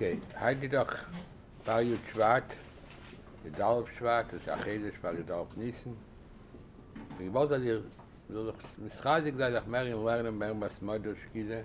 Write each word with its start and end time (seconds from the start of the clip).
Okay, 0.00 0.20
heute 0.40 0.68
doch 0.68 0.94
war 1.64 1.82
Jut 1.82 1.98
Schwart, 2.12 2.44
die 3.44 3.50
Dalf 3.50 3.90
Schwart, 3.96 4.26
das 4.30 4.48
Achilles 4.48 4.94
war 5.02 5.12
die 5.12 5.24
Dalf 5.26 5.48
Nissen. 5.56 5.96
Ich 7.18 7.32
wollte, 7.32 7.56
ihr 7.56 7.82
so 8.28 8.44
doch 8.44 8.54
mischazig 8.76 9.34
seid, 9.36 9.54
dass 9.54 9.66
mehr 9.66 9.86
in 9.86 10.04
Lernen, 10.04 10.38
mehr 10.38 10.54
Möder 10.54 11.16
schiede. 11.16 11.64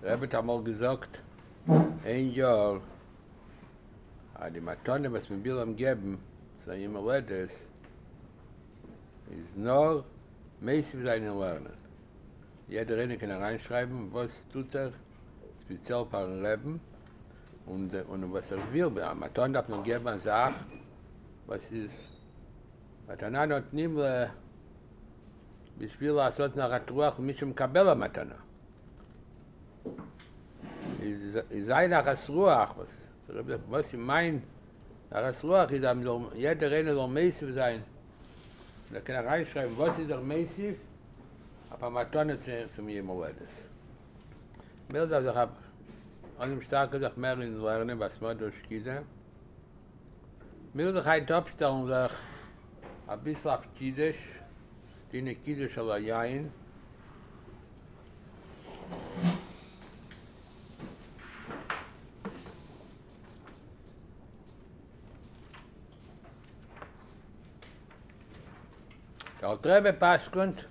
Der 0.00 0.12
Rebbe 0.12 0.36
hat 0.36 0.44
mal 0.44 0.62
gesagt, 0.62 1.20
ein 2.04 2.30
Jahr, 2.30 2.80
hat 4.34 4.54
die 4.54 4.60
Matone, 4.60 5.12
was 5.12 5.28
wir 5.28 5.38
Bilam 5.38 5.74
geben, 5.74 6.20
so 6.64 6.70
ein 6.70 6.82
Jumel 6.82 7.04
Ledes, 7.16 7.50
ist 9.28 9.56
nur 9.56 10.04
mäßig 10.60 11.02
sein 11.02 11.24
in 11.24 11.36
Lernen. 11.36 11.76
Jeder 12.68 12.96
eine 12.96 13.18
kann 13.18 13.32
reinschreiben, 13.32 14.14
was 14.14 14.30
tut 14.52 14.72
er, 14.72 14.92
speziell 15.66 16.06
für 16.06 16.18
ein 16.18 16.42
Leben 16.42 16.80
und, 17.66 17.92
äh, 17.92 18.02
und 18.02 18.32
was 18.32 18.50
er 18.50 18.72
will. 18.72 18.90
Bei 18.90 19.04
Amaton 19.04 19.52
darf 19.52 19.68
man 19.68 19.82
geben 19.82 20.06
eine 20.06 20.20
Sache, 20.20 20.64
was 21.46 21.70
ist. 21.70 21.94
Bei 23.06 23.14
er 23.14 23.18
Tana 23.18 23.56
hat 23.56 23.72
nicht 23.72 23.90
mehr, 23.90 24.30
bis 25.78 25.92
viele 25.92 26.22
als 26.22 26.38
Leute 26.38 26.58
nach 26.58 26.70
der 26.70 26.88
Ruhe 26.88 27.12
und 27.18 27.26
mich 27.26 27.42
im 27.42 27.54
Kabel 27.54 27.88
am 27.88 28.02
er 28.02 28.12
Tana. 28.12 28.36
Ich 31.50 31.66
sei 31.66 31.88
nach 31.88 32.04
der 32.04 32.16
was, 33.68 33.92
ich 33.92 33.98
meine, 33.98 34.42
nach 35.10 35.32
der 35.32 35.40
Ruhe 35.42 35.64
ist, 35.64 36.34
jeder 36.36 36.70
eine 36.70 36.94
soll 36.94 37.08
mäßig 37.08 37.54
sein. 37.54 37.82
Da 38.92 39.00
kann 39.00 39.16
er 39.16 39.26
reinschreiben, 39.26 39.76
was 39.76 39.98
ist 39.98 40.10
er 40.10 40.20
mäßig, 40.20 40.76
aber 41.70 41.86
Amaton 41.88 42.38
zu 42.38 42.82
mir 42.82 43.00
im 43.00 43.10
Ordes. 43.10 43.65
Mir 44.88 45.04
da 45.06 45.20
ich 45.20 45.34
hab 45.34 45.56
an 46.38 46.50
dem 46.50 46.68
Tag 46.68 46.92
gesagt 46.92 47.16
mehr 47.16 47.38
in 47.38 47.60
lernen 47.60 47.98
was 47.98 48.20
man 48.20 48.38
durch 48.38 48.54
diese. 48.70 49.02
Mir 50.74 50.92
da 50.92 51.04
halt 51.04 51.30
abstellen 51.32 51.88
sag 51.88 52.12
a 53.08 53.16
bissl 53.16 53.48
auf 53.48 53.64
kidisch, 53.76 54.22
die 55.10 55.22
ne 55.22 55.34
kidisch 55.34 55.76
ala 55.78 55.98
jain. 55.98 56.52
Da 69.40 69.56
trebe 69.56 69.92
paskund. 69.92 70.68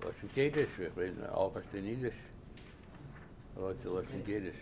Was 0.00 0.14
geht 0.34 0.56
es? 0.56 0.68
Wir 0.78 0.96
reden 0.96 1.26
auch 1.26 1.52
verstehen 1.52 2.00
nicht. 2.02 2.35
Oh, 3.58 3.68
it's 3.68 3.84
a 3.84 3.88
Lashon 3.88 4.26
Kiddush. 4.26 4.54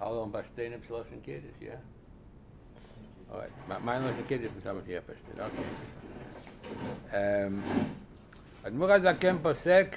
Alle 0.00 0.22
on 0.22 0.32
Basteinim 0.32 0.82
is 0.82 0.90
Lashon 0.90 1.22
Kiddush, 1.24 1.54
yeah? 1.60 1.76
All 3.32 3.38
right, 3.38 3.50
my, 3.68 3.78
my 3.78 3.98
Lashon 3.98 4.26
Kiddush 4.28 4.50
is 4.56 4.64
something 4.64 4.86
here, 4.86 5.02
Basteinim, 5.02 5.46
okay. 5.46 5.64
Um, 7.12 7.62
אדמו"ר 8.66 8.92
הזקן 8.92 9.36
פוסק 9.42 9.96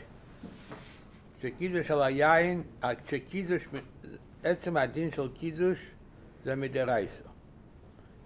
שקידוש 1.42 1.92
על 1.92 2.02
היין, 2.02 2.64
שקידוש, 3.10 3.68
עצם 4.44 4.78
הדין 4.78 5.12
של 5.12 5.34
קידוש 5.34 5.80
זה 6.44 6.56
מדרייסו. 6.56 7.24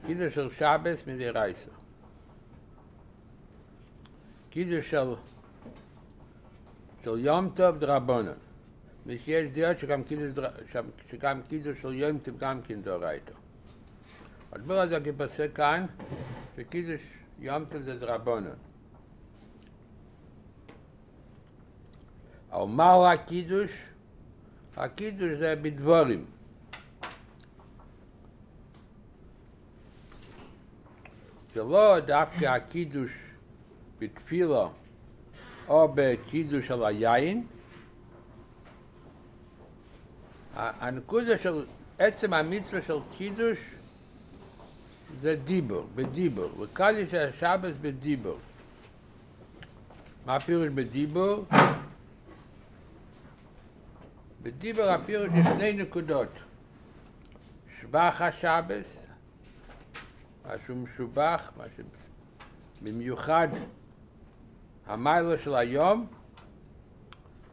קידוש 0.05 0.35
של 0.35 0.49
שבס 0.53 1.07
מדרייסו. 1.07 1.69
קידוש 4.49 4.91
של 4.91 5.15
של 7.03 7.19
יום 7.19 7.49
טוב 7.55 7.77
דרבונן. 7.77 8.33
מי 9.05 9.19
שיש 9.19 9.51
דעות 9.51 9.79
שגם 9.79 10.03
קידוש, 10.03 10.45
שגם 11.11 11.41
קידוש 11.49 11.81
של 11.81 11.93
יום 11.93 12.17
טוב 12.17 12.37
גם 12.37 12.61
כן 12.61 12.81
דורייתו. 12.81 13.33
הדבר 14.51 14.79
הזה 14.79 14.99
כפסק 14.99 15.49
כאן, 15.55 15.85
שקידוש 16.55 17.01
יום 17.39 17.65
טוב 17.65 17.81
זה 17.81 17.99
דרבונן. 17.99 18.49
אבל 22.51 22.71
מהו 22.71 23.05
הקידוש? 23.05 23.71
הקידוש 24.77 25.31
זה 25.39 25.55
בדבורים. 25.55 26.25
זה 31.53 31.63
לא 31.63 31.99
דווקא 31.99 32.45
הקידוש 32.45 33.11
בתפילה, 33.99 34.67
או 35.67 35.91
בקידוש 35.95 36.67
של 36.67 36.85
היין, 36.85 37.47
הנקודה 40.55 41.37
של 41.37 41.65
עצם 41.99 42.33
המצווה 42.33 42.81
של 42.87 42.97
קידוש 43.17 43.57
זה 45.21 45.35
דיבור, 45.35 45.87
בדיבור, 45.95 46.61
וקדיש 46.61 47.13
השבס 47.13 47.73
בדיבור. 47.81 48.37
מה 50.25 50.35
הפירוש 50.35 50.67
בדיבור? 50.67 51.45
בדיבור 54.41 54.85
הפירוש 54.85 55.29
יש 55.35 55.47
שני 55.47 55.73
נקודות. 55.73 56.29
שבח 57.81 58.21
השבס, 58.21 59.05
משהו 60.45 60.75
משובח, 60.75 61.51
משהו 61.57 61.83
במיוחד 62.81 63.47
המיילה 64.85 65.39
של 65.39 65.55
היום, 65.55 66.07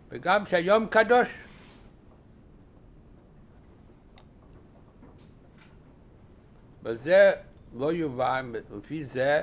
וגם 0.09 0.47
שהיום 0.47 0.87
קדוש. 0.87 1.29
וזה 6.83 7.31
לא 7.75 7.93
יובן, 7.93 8.53
לפי 8.79 9.05
זה 9.05 9.43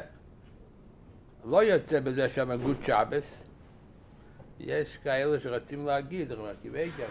לא 1.45 1.63
יוצא 1.63 1.99
בזה 1.99 2.29
שם 2.35 2.61
גוד 2.61 2.77
שבס. 2.85 3.41
יש 4.59 4.97
כאלה 5.03 5.39
שרוצים 5.39 5.85
להגיד, 5.85 6.31
כבקר, 6.63 7.07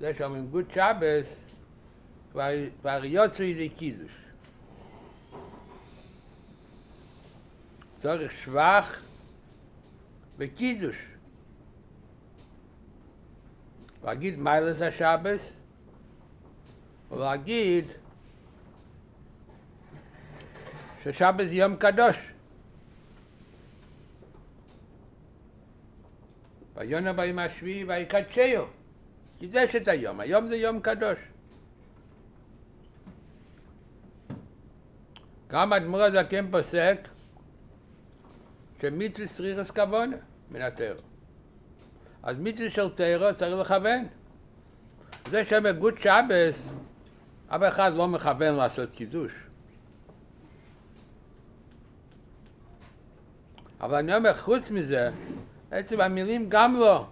זה 0.00 0.12
שם 0.18 0.46
גוד 0.50 0.64
שבס, 0.74 1.40
כבר, 2.32 2.48
כבר 2.80 3.04
יוצא 3.04 3.42
ידי 3.42 3.68
קידוש. 3.68 4.12
צורך 7.98 8.32
שבח 8.32 9.07
וקידוש. 10.38 10.96
להגיד 14.04 14.38
מיילס 14.38 14.80
השבס, 14.80 15.52
ולהגיד 17.10 17.84
ששבס 21.04 21.52
יום 21.52 21.76
קדוש. 21.76 22.16
ויונה 26.76 27.12
ביום 27.12 27.38
השביעי 27.38 27.84
ויקדשהו. 27.84 28.64
קידש 29.38 29.76
את 29.76 29.88
היום, 29.88 30.20
היום 30.20 30.48
זה 30.48 30.56
יום 30.56 30.80
קדוש. 30.80 31.18
גם 35.48 35.72
אדמו"ר 35.72 36.02
הזקן 36.02 36.50
פוסק 36.50 37.08
שמצווה 38.80 39.26
סרירס 39.26 39.70
כוונה 39.70 40.16
מן 40.50 40.62
התרא. 40.62 41.00
אז 42.22 42.36
מצווה 42.38 42.70
של 42.70 42.88
תרא 42.94 43.32
צריך 43.32 43.56
לכוון. 43.60 44.04
זה 45.30 45.44
שבגוד 45.44 45.94
שבס, 45.98 46.68
אף 47.48 47.60
אחד 47.68 47.92
לא 47.94 48.08
מכוון 48.08 48.54
לעשות 48.54 48.90
קידוש. 48.90 49.32
אבל 53.80 53.94
אני 53.94 54.16
אומר, 54.16 54.34
חוץ 54.34 54.70
מזה, 54.70 55.10
עצם 55.70 56.00
המילים 56.00 56.46
גם 56.48 56.74
לא, 56.76 57.06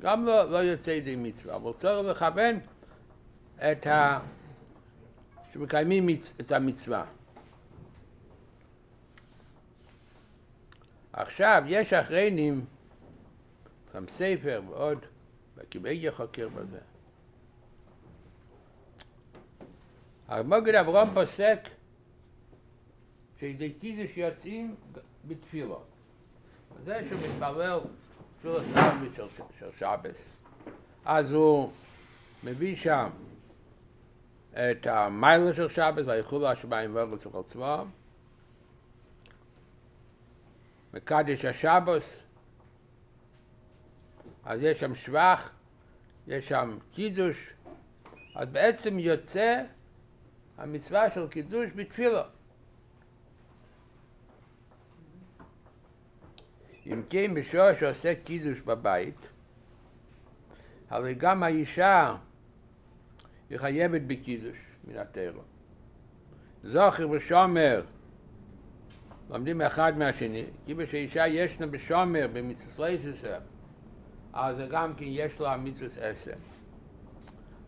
גם 0.00 0.26
לא, 0.26 0.50
לא 0.50 0.56
יוצא 0.56 0.90
ידי 0.90 1.16
מצווה, 1.16 1.56
אבל 1.56 1.72
צריך 1.72 2.06
לכוון 2.08 2.58
את 3.56 3.86
ה... 3.86 4.18
שמקיימים. 5.52 6.08
את 6.40 6.52
המצווה. 6.52 7.04
עכשיו, 11.18 11.62
יש 11.66 11.92
אחריינים, 11.92 12.64
גם 13.94 14.08
ספר 14.08 14.62
ועוד, 14.68 14.98
וקיבגיה 15.56 16.12
חוקר 16.12 16.48
בזה. 16.48 16.78
המוגד 20.28 20.74
אברהם 20.74 21.08
פוסק 21.14 21.58
שידי 23.40 23.72
קידוש 23.72 24.16
יוצאים 24.16 24.74
בתפילו. 25.24 25.80
זה 26.84 27.00
שהוא 27.08 27.20
מתפלל 27.20 27.80
של 28.42 28.56
הסלמי 28.56 29.08
של, 29.16 29.26
של 29.58 29.70
שבס. 29.76 30.16
אז 31.04 31.32
הוא 31.32 31.70
מביא 32.44 32.76
שם 32.76 33.08
את 34.52 34.86
המיילה 34.86 35.54
של 35.54 35.68
שבס, 35.68 36.06
ויחולו 36.06 36.48
השמיים 36.48 36.94
וארץ 36.94 37.26
וכל 37.26 37.42
מקדש 40.94 41.44
השבוס, 41.44 42.16
אז 44.44 44.62
יש 44.62 44.80
שם 44.80 44.94
שבח, 44.94 45.50
יש 46.26 46.48
שם 46.48 46.78
קידוש, 46.92 47.36
אז 48.34 48.48
בעצם 48.48 48.98
יוצא 48.98 49.62
המצווה 50.58 51.10
של 51.10 51.28
קידוש 51.28 51.70
בתפילו. 51.74 52.20
אם 56.86 57.02
כן, 57.10 57.34
בשעה 57.34 57.74
שעושה 57.80 58.14
קידוש 58.14 58.60
בבית, 58.60 59.16
הרי 60.90 61.14
גם 61.14 61.42
האישה 61.42 62.16
היא 63.50 63.58
חייבת 63.58 64.00
בקידוש 64.06 64.56
מן 64.84 64.96
הטרו. 64.96 65.42
זוכר 66.62 67.10
ושומר 67.10 67.82
לומדים 69.30 69.60
אחד 69.62 69.98
מהשני, 69.98 70.44
כי 70.66 70.74
כשאישה 70.86 71.26
ישנה 71.26 71.66
בשומר 71.66 72.26
במצווה 72.32 72.88
עשר, 72.88 73.38
אז 74.32 74.56
גם 74.70 74.94
כן 74.94 75.04
יש 75.08 75.40
לה 75.40 75.56
מצווה 75.56 76.08
עשר. 76.10 76.32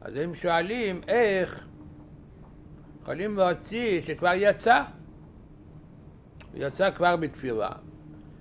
אז 0.01 0.17
הם 0.17 0.35
שואלים 0.35 1.01
איך 1.09 1.67
יכולים 3.03 3.37
להוציא 3.37 4.03
שכבר 4.03 4.33
יצא, 4.35 4.83
יצא 6.55 6.91
כבר 6.91 7.17
בתפילה. 7.17 7.71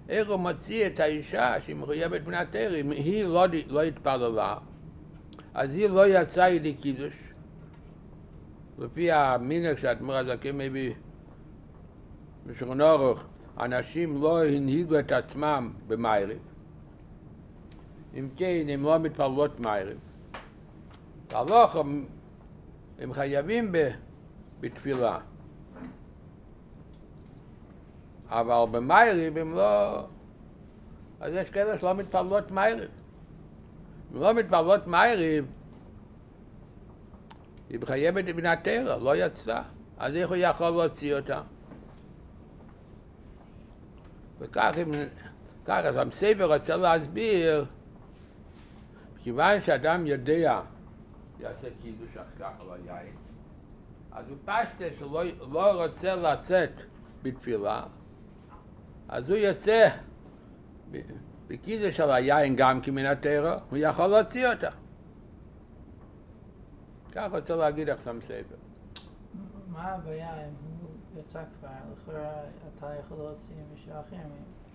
איך 0.09 0.29
הוא 0.29 0.37
מוציא 0.37 0.87
את 0.87 0.99
האישה 0.99 1.53
שהיא 1.65 1.75
מחויבת 1.75 2.21
בני 2.21 2.37
התרא, 2.37 2.77
אם 2.77 2.91
היא 2.91 3.25
לא, 3.25 3.45
לא 3.67 3.81
התפללה, 3.83 4.57
אז 5.53 5.75
היא 5.75 5.89
לא 5.89 6.07
יצאה 6.07 6.49
ידי 6.49 6.73
קידוש. 6.73 7.13
לפי 8.79 9.11
המינק 9.11 9.79
שהאדמו"ר 9.79 10.15
הזקן 10.15 10.57
מביא 10.57 10.93
בשולחן 12.49 12.81
אורך, 12.81 13.25
אנשים 13.59 14.21
לא 14.21 14.45
הנהיגו 14.45 14.99
את 14.99 15.11
עצמם 15.11 15.73
במייריב. 15.87 16.39
אם 18.13 18.29
כן, 18.35 18.65
הם 18.69 18.83
לא 18.83 18.97
מתפללות 18.97 19.59
מייריב. 19.59 19.97
הלוך 21.31 21.75
הם, 21.75 22.05
הם 22.99 23.13
חייבים 23.13 23.71
ב, 23.71 23.89
בתפילה. 24.59 25.19
אבל 28.29 28.71
במייריב 28.71 29.37
הם 29.37 29.55
לא... 29.55 29.99
אז 31.19 31.33
יש 31.33 31.49
כאלה 31.49 31.79
שלא 31.79 31.93
מתפללות 31.93 32.51
מייריב. 32.51 32.89
אם 34.13 34.21
לא 34.21 34.33
מתפללות 34.33 34.87
מייריב, 34.87 35.45
היא 37.69 37.79
חייבת 37.85 38.25
לבני 38.25 38.49
התרא, 38.49 38.97
לא 38.97 39.15
יצאה. 39.15 39.61
אז 39.97 40.15
איך 40.15 40.29
הוא 40.29 40.37
יכול 40.37 40.69
להוציא 40.69 41.15
אותה? 41.15 41.41
וכך, 44.39 44.71
אם, 44.83 44.91
כך, 45.65 45.81
אז 45.85 45.95
המסייבר 45.95 46.53
רוצה 46.53 46.75
להסביר, 46.75 47.65
כיוון 49.23 49.61
שאדם 49.61 50.07
יודע 50.07 50.61
יעשה 51.39 51.67
קידוש 51.81 52.17
אחר 52.17 52.23
כך 52.39 52.61
על 52.61 52.67
היין, 52.71 53.13
אז 54.11 54.29
הוא 54.29 54.37
פשטה 54.45 54.85
שלא 54.99 55.23
לא 55.51 55.83
רוצה 55.83 56.15
לצאת 56.15 56.71
בתפילה, 57.23 57.83
אז 59.07 59.29
הוא 59.29 59.37
יוצא 59.37 59.87
בקידוש 61.47 61.99
על 61.99 62.11
היין 62.11 62.55
גם 62.55 62.81
כמן 62.81 63.05
התרא, 63.05 63.57
הוא 63.69 63.77
יכול 63.77 64.07
להוציא 64.07 64.47
אותה. 64.47 64.69
כך 67.11 67.31
רוצה 67.31 67.55
להגיד 67.55 67.89
עכשיו 67.89 68.15
ספר. 68.21 68.55
מה 69.67 69.93
הבעיה 69.93 70.31
יצא 71.29 71.43
כבר, 71.59 71.69
לכאורה 71.93 72.41
אתה 72.77 72.87
יכול 72.99 73.17
להוציא 73.17 73.55
מישהו 73.71 73.91
אחר? 73.91 74.15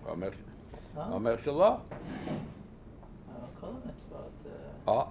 הוא 0.03 1.13
אומר, 1.13 1.37
שלא. 1.43 1.77
כל 3.59 3.67
המצוות... 3.67 4.31
אה, 4.87 5.03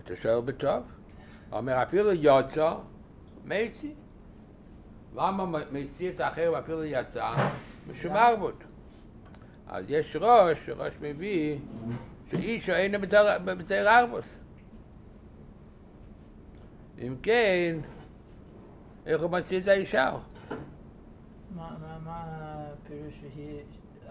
אתה 0.00 0.16
שואל 0.16 0.40
בטוב. 0.40 0.70
הוא 1.50 1.58
אומר, 1.58 1.82
אפילו 1.82 2.12
יוצא, 2.12 2.74
מצי. 3.44 3.94
למה 5.14 5.46
מצי 5.72 6.10
את 6.10 6.20
האחר 6.20 6.50
ואפילו 6.54 6.84
יצא? 6.84 7.34
משום 7.90 8.12
ערבות. 8.12 8.64
אז 9.66 9.84
יש 9.88 10.16
ראש, 10.20 10.68
ראש 10.68 10.92
מביא, 11.00 11.58
שאיש 12.30 12.70
אינו 12.70 12.98
בצער 13.44 13.88
ערבוס. 13.88 14.38
אם 16.98 17.16
כן, 17.22 17.78
איך 19.06 19.20
הוא 19.20 19.30
מוציא 19.30 19.60
את 19.60 19.68
האישה? 19.68 20.10
מה 21.56 21.70
מה- 22.04 22.24
הפירוש 22.84 23.14
שהיא... 23.20 23.60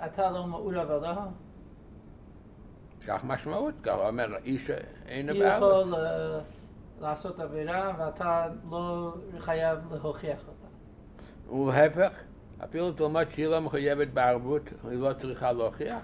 אתה 0.05 0.31
לא 0.31 0.47
מעורב 0.47 0.91
עליה? 0.91 1.15
כך 3.07 3.23
משמעות, 3.23 3.87
הוא 3.87 4.07
אומר, 4.07 4.37
איש 4.43 4.69
אינו 5.07 5.33
היא 5.33 5.41
בערבוס. 5.43 5.81
יכול 5.81 5.95
אה, 5.95 6.39
לעשות 7.01 7.39
עבירה 7.39 7.93
ואתה 7.97 8.47
לא 8.69 9.13
חייב 9.39 9.79
להוכיח 9.91 10.39
אותה. 10.47 11.55
ולהפך, 11.55 12.19
אפילו 12.63 12.91
תלמוד 12.91 13.27
שהיא 13.33 13.47
לא 13.47 13.59
מחויבת 13.61 14.07
בערבות, 14.07 14.61
היא 14.89 14.99
לא 14.99 15.13
צריכה 15.13 15.51
להוכיח. 15.51 16.01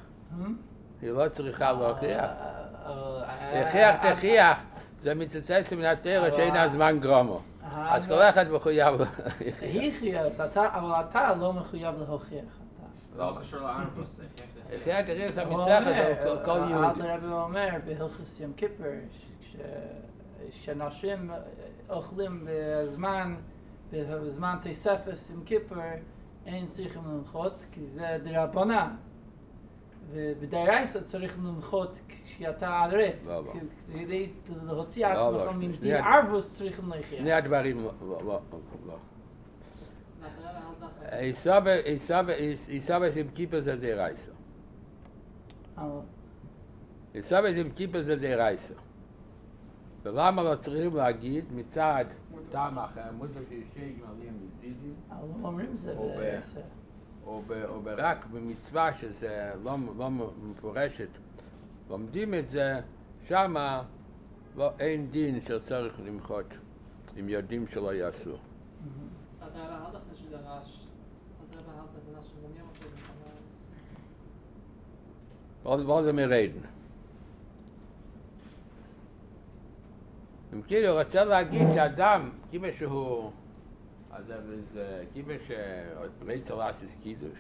היא 1.02 1.12
לא 1.12 1.30
צריכה 1.30 1.72
להוכיח. 1.72 2.24
אה, 2.24 2.64
אה, 2.86 3.70
הכיח 3.70 4.06
אה, 4.06 4.16
תכיח, 4.16 4.64
זה 5.04 5.14
מצטט 5.16 5.52
התרא 5.86 6.30
שאין 6.36 6.56
הזמן 6.56 7.00
גרומו. 7.00 7.42
אה, 7.78 7.96
אז 7.96 8.08
כל 8.08 8.22
אחד 8.22 8.50
מחויב 8.52 8.96
להוכיח. 9.02 9.62
היא 9.62 9.92
חייבת, 10.00 10.40
אבל 10.58 10.92
אתה 11.10 11.36
לא 11.36 11.54
מחויב 11.54 11.96
להוכיח. 12.00 12.44
זה 13.14 13.24
לא 13.24 13.38
קשור 13.40 13.60
לארבוס, 13.60 14.20
הכיח 14.82 15.02
תכיח 15.02 15.32
זה 15.32 15.44
הוא 15.44 15.62
המצחת, 15.62 15.88
אומר, 15.88 16.14
זה 16.38 16.46
כל 16.46 16.52
אה, 16.52 16.70
יהודי. 16.70 17.02
רבי 17.02 17.28
אומר 17.28 17.70
בהלכס 17.86 18.40
יום 18.40 18.54
כיפר, 18.58 18.92
ש- 19.42 19.56
כשאנשים 20.62 21.32
אוכלים 21.90 22.48
בזמן, 22.50 23.36
בזמן 23.92 24.56
תוספס 24.62 25.30
יום 25.30 25.44
כיפר, 25.46 25.76
אין 26.46 26.66
צריכים 26.68 27.02
לנחות, 27.08 27.66
כי 27.72 27.88
זה 27.88 28.18
דרבנן. 28.24 28.96
ובדייס 30.12 30.96
אתה 30.96 31.06
צריך 31.06 31.38
לנחות 31.40 32.00
כשאתה 32.08 32.80
על 32.80 33.02
רף. 33.02 33.44
כדי 33.94 34.30
להוציא 34.64 35.08
עצמך 35.08 35.58
מנתי 35.58 35.94
ערבוס 35.94 36.54
צריך 36.54 36.80
לנחיה. 36.80 37.20
שני 37.20 37.34
הדברים, 37.34 37.88
איסאבס 42.68 43.18
עם 43.18 43.28
קיפר 43.34 43.62
זה 43.62 43.76
די 43.76 43.94
רייסו. 43.94 44.32
איסאבס 47.16 47.58
עם 47.58 47.70
קיפר 47.70 48.02
זה 48.02 48.16
די 48.16 48.36
רייסו. 48.36 48.74
ולמה 50.04 50.44
לא 50.44 50.56
צריכים 50.56 50.96
להגיד 50.96 51.46
מצד 51.52 52.06
טעם 52.52 52.80
אחר, 52.80 53.12
מוזר 53.18 53.40
שישי 53.50 53.94
גמלים 54.02 54.34
וזידים? 54.42 54.96
אבל 55.10 55.28
לא 55.42 55.48
אומרים 55.48 55.76
זה 55.76 55.96
בעצם. 56.18 56.60
aber 57.28 57.70
aber 57.70 57.98
rak 57.98 58.34
mit 58.34 58.44
mitzwa 58.44 58.94
של 59.00 59.14
זה, 59.14 59.52
לא 59.64 59.76
לא 59.98 60.10
מפורשת 60.44 61.10
לומדים 61.90 62.34
את 62.34 62.50
זה 62.50 62.80
שמה 63.28 63.84
לא 64.56 64.72
אין 64.80 65.12
דין 65.12 65.42
שצריך 65.42 66.00
למחות 66.06 66.46
אם 67.20 67.30
יודעים 67.30 67.68
שלא 67.68 67.94
יעשו 67.94 68.38
Was 75.64 75.86
wollen 75.86 76.18
wir 76.18 76.30
reden? 76.30 76.64
Im 80.54 80.66
Kilo, 80.66 80.96
was 80.96 81.12
soll 81.12 81.30
er 81.32 81.44
gehen, 81.44 81.78
Adam? 81.78 82.32
Gib 82.52 82.62
mir. 82.62 82.74
אז 84.18 84.32
ער 84.32 84.52
איז 84.52 84.80
קיבש 85.14 85.52
מייצער 86.26 86.58
וואס 86.58 86.84
איז 86.84 86.98
קידוש 87.04 87.40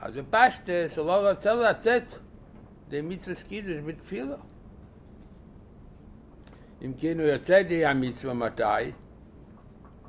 אז 0.00 0.14
פאשט 0.30 0.70
סולאג 0.88 1.36
צלא 1.36 1.72
צט 1.72 2.18
די 2.88 3.00
מיצל 3.00 3.34
קידוש 3.34 3.76
מיט 3.82 4.00
פיל 4.08 4.32
אין 6.80 6.92
קיינו 6.94 7.22
יצד 7.22 7.64
די 7.68 7.84
מיצל 7.94 8.32
מתי 8.32 8.92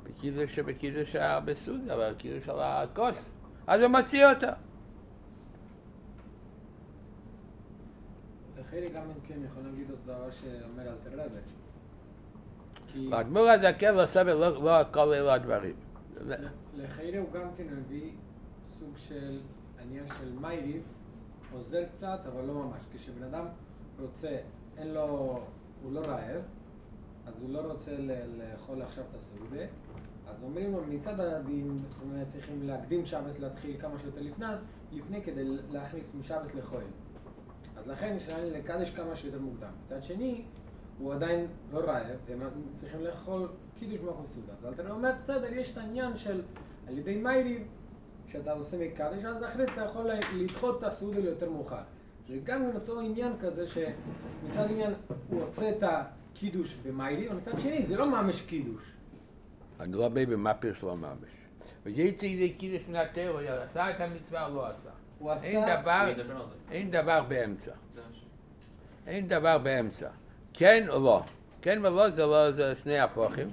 בקידוש 0.02 0.58
בקידוש 0.58 1.16
בסוד 1.44 1.88
אבל 1.90 2.14
קידוש 2.18 2.48
ער 2.48 2.86
קוס 2.94 3.16
אז 3.66 3.82
ער 3.82 3.88
מסיע 3.88 4.30
אותה 4.32 4.52
לכן 8.58 8.88
גם 8.94 9.02
אם 9.02 9.20
כן 9.28 9.38
יכול 9.44 9.62
להגיד 9.62 9.90
את 9.90 10.04
דבר 10.04 10.30
שאומר 10.30 10.82
אל 10.82 10.96
תרבה 11.04 11.24
כי 12.96 13.08
האדמו"ר 13.12 13.48
הזקן 13.48 13.94
לא 13.94 14.06
סובל 14.06 14.34
לא 14.34 14.64
לא 14.64 14.84
כל 14.92 15.14
אלה 15.14 15.34
הדברים. 15.34 15.74
לחייר 16.76 17.20
הוא 17.20 17.32
גם 17.32 17.48
כן 17.56 17.64
מביא 17.76 18.12
סוג 18.64 18.96
של 18.96 19.40
עניין 19.82 20.06
של 20.08 20.32
מייריב, 20.40 20.82
עוזר 21.52 21.84
קצת 21.94 22.20
אבל 22.26 22.44
לא 22.44 22.54
ממש. 22.54 22.80
כשבן 22.92 23.22
אדם 23.22 23.46
רוצה, 24.00 24.38
אין 24.76 24.88
לו, 24.88 25.40
הוא 25.82 25.92
לא 25.92 26.00
רעב, 26.00 26.42
אז 27.26 27.42
הוא 27.42 27.50
לא 27.50 27.60
רוצה 27.60 27.96
לאכול 28.38 28.82
עכשיו 28.82 29.04
את 29.10 29.16
הסעודה, 29.16 29.64
אז 30.28 30.42
אומרים 30.42 30.72
לו 30.72 30.80
מצד 30.88 31.20
הדין, 31.20 31.78
זאת 31.88 32.02
אומרת 32.02 32.28
צריכים 32.28 32.62
להקדים 32.62 33.04
שבס 33.04 33.38
להתחיל 33.38 33.80
כמה 33.80 33.98
שיותר 33.98 34.20
לפני, 34.20 34.46
לפני 34.92 35.22
כדי 35.22 35.44
להכניס 35.70 36.14
משבס 36.14 36.54
לחול. 36.54 36.82
אז 37.76 37.86
לכן 37.86 38.14
יש 38.16 38.28
לקדש 38.28 38.90
כמה 38.90 39.16
שיותר 39.16 39.40
מוקדם. 39.40 39.70
מצד 39.84 40.02
שני, 40.02 40.44
הוא 40.98 41.14
עדיין 41.14 41.46
לא 41.72 41.78
רעב, 41.78 42.06
והם 42.26 42.40
צריכים 42.74 43.04
לאכול 43.04 43.48
קידוש 43.78 44.00
מלכות 44.00 44.26
סעודה. 44.26 44.52
אז 44.58 44.66
אלתר 44.66 44.90
אומר, 44.90 45.10
בסדר, 45.18 45.52
יש 45.52 45.72
את 45.72 45.78
העניין 45.78 46.16
של 46.16 46.42
על 46.88 46.98
ידי 46.98 47.16
מייריב, 47.16 47.62
שאתה 48.26 48.52
עושה 48.52 48.76
מקדש, 48.78 49.24
אז 49.24 49.44
אחרי 49.44 49.66
זה 49.66 49.72
אתה 49.72 49.80
יכול 49.80 50.10
לדחות 50.34 50.78
את 50.78 50.82
הסעודה 50.82 51.18
ליותר 51.18 51.50
מאוחר. 51.50 51.82
וגם 52.28 52.62
עם 52.62 52.70
אותו 52.74 53.00
עניין 53.00 53.32
כזה 53.40 53.68
שמצד 53.68 54.70
עניין 54.70 54.94
הוא 55.28 55.42
עושה 55.42 55.70
את 55.70 55.82
הקידוש 55.82 56.76
במייריב, 56.76 57.34
ומצד 57.34 57.60
שני 57.60 57.82
זה 57.82 57.96
לא 57.96 58.22
ממש 58.22 58.40
קידוש. 58.40 58.92
אני 59.80 59.92
לא 59.92 60.10
מבין 60.10 60.30
במה 60.30 60.54
פירוש 60.54 60.82
לא 60.82 60.96
ממש. 60.96 61.30
ויצא 61.84 62.26
ידי 62.26 62.52
קידוש 62.52 62.88
מן 62.88 62.96
הטרו, 62.96 63.38
עשה 63.38 63.90
את 63.90 64.00
המצווה 64.00 64.46
או 64.46 64.54
לא 64.54 64.66
עשה. 64.66 64.90
הוא 65.18 65.30
עשה... 65.30 65.46
אין 65.46 65.80
דבר, 65.80 66.12
הוא 66.70 67.20
זה. 67.20 67.28
באמצע. 67.28 67.72
זה 67.94 68.00
אין 69.06 69.28
דבר 69.28 69.58
באמצע. 69.58 70.08
כן 70.56 70.86
או 70.88 71.00
לא. 71.04 71.22
כן 71.62 71.78
ולא 71.86 72.10
זה 72.10 72.22
לא, 72.26 72.52
זה 72.52 72.74
שני 72.82 72.98
הפוכים. 72.98 73.50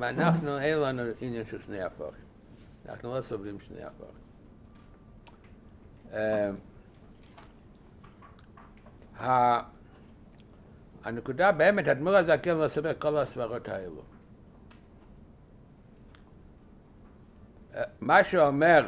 ואנחנו, 0.00 0.58
אין 0.58 0.78
לנו 0.78 1.02
עניין 1.20 1.44
של 1.50 1.62
שני 1.62 1.82
הפוכים. 1.82 2.24
אנחנו 2.88 3.16
לא 3.16 3.20
סובלים 3.20 3.60
שני 3.60 3.82
הפוכים. 3.82 4.22
אה, 6.12 6.50
ה- 9.20 9.62
הנקודה 11.04 11.52
באמת, 11.52 11.88
האדמו"ר 11.88 12.16
הזקן 12.16 12.56
לא 12.56 12.68
סובר 12.68 12.92
כל 12.98 13.16
הסברות 13.18 13.68
האלו. 13.68 14.02
אה, 17.74 17.82
מה 18.00 18.24
שאומר, 18.24 18.86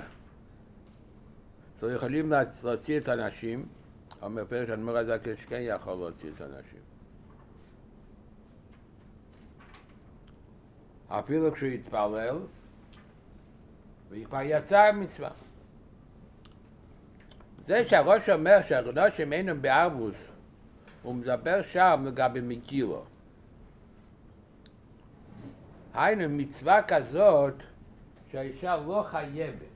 שלא 1.80 1.92
יכולים 1.92 2.32
להצ- 2.32 2.64
להוציא 2.64 2.98
את 3.00 3.08
האנשים, 3.08 3.66
אומר 4.22 4.44
פרש 4.48 4.68
האדמו"ר 4.70 4.96
הזקן 4.98 5.36
שכן 5.42 5.60
יכול 5.62 5.94
להוציא 5.94 6.30
את 6.36 6.40
האנשים. 6.40 6.80
אפילו 11.08 11.52
כשהוא 11.52 11.68
התפלל, 11.68 12.38
והיא 14.10 14.26
כבר 14.26 14.40
יצאה 14.42 14.92
מצווה. 14.92 15.30
זה 17.64 17.88
שהראש 17.88 18.28
אומר 18.28 18.58
שהקדושים 18.68 19.32
אינם 19.32 19.62
בערבוס, 19.62 20.16
הוא 21.02 21.14
מדבר 21.14 21.60
שם 21.72 22.04
לגבי 22.06 22.40
מגילו. 22.40 23.04
היינו, 25.94 26.28
מצווה 26.28 26.82
כזאת 26.82 27.54
שהאישה 28.32 28.76
לא 28.76 29.06
חייבת. 29.10 29.74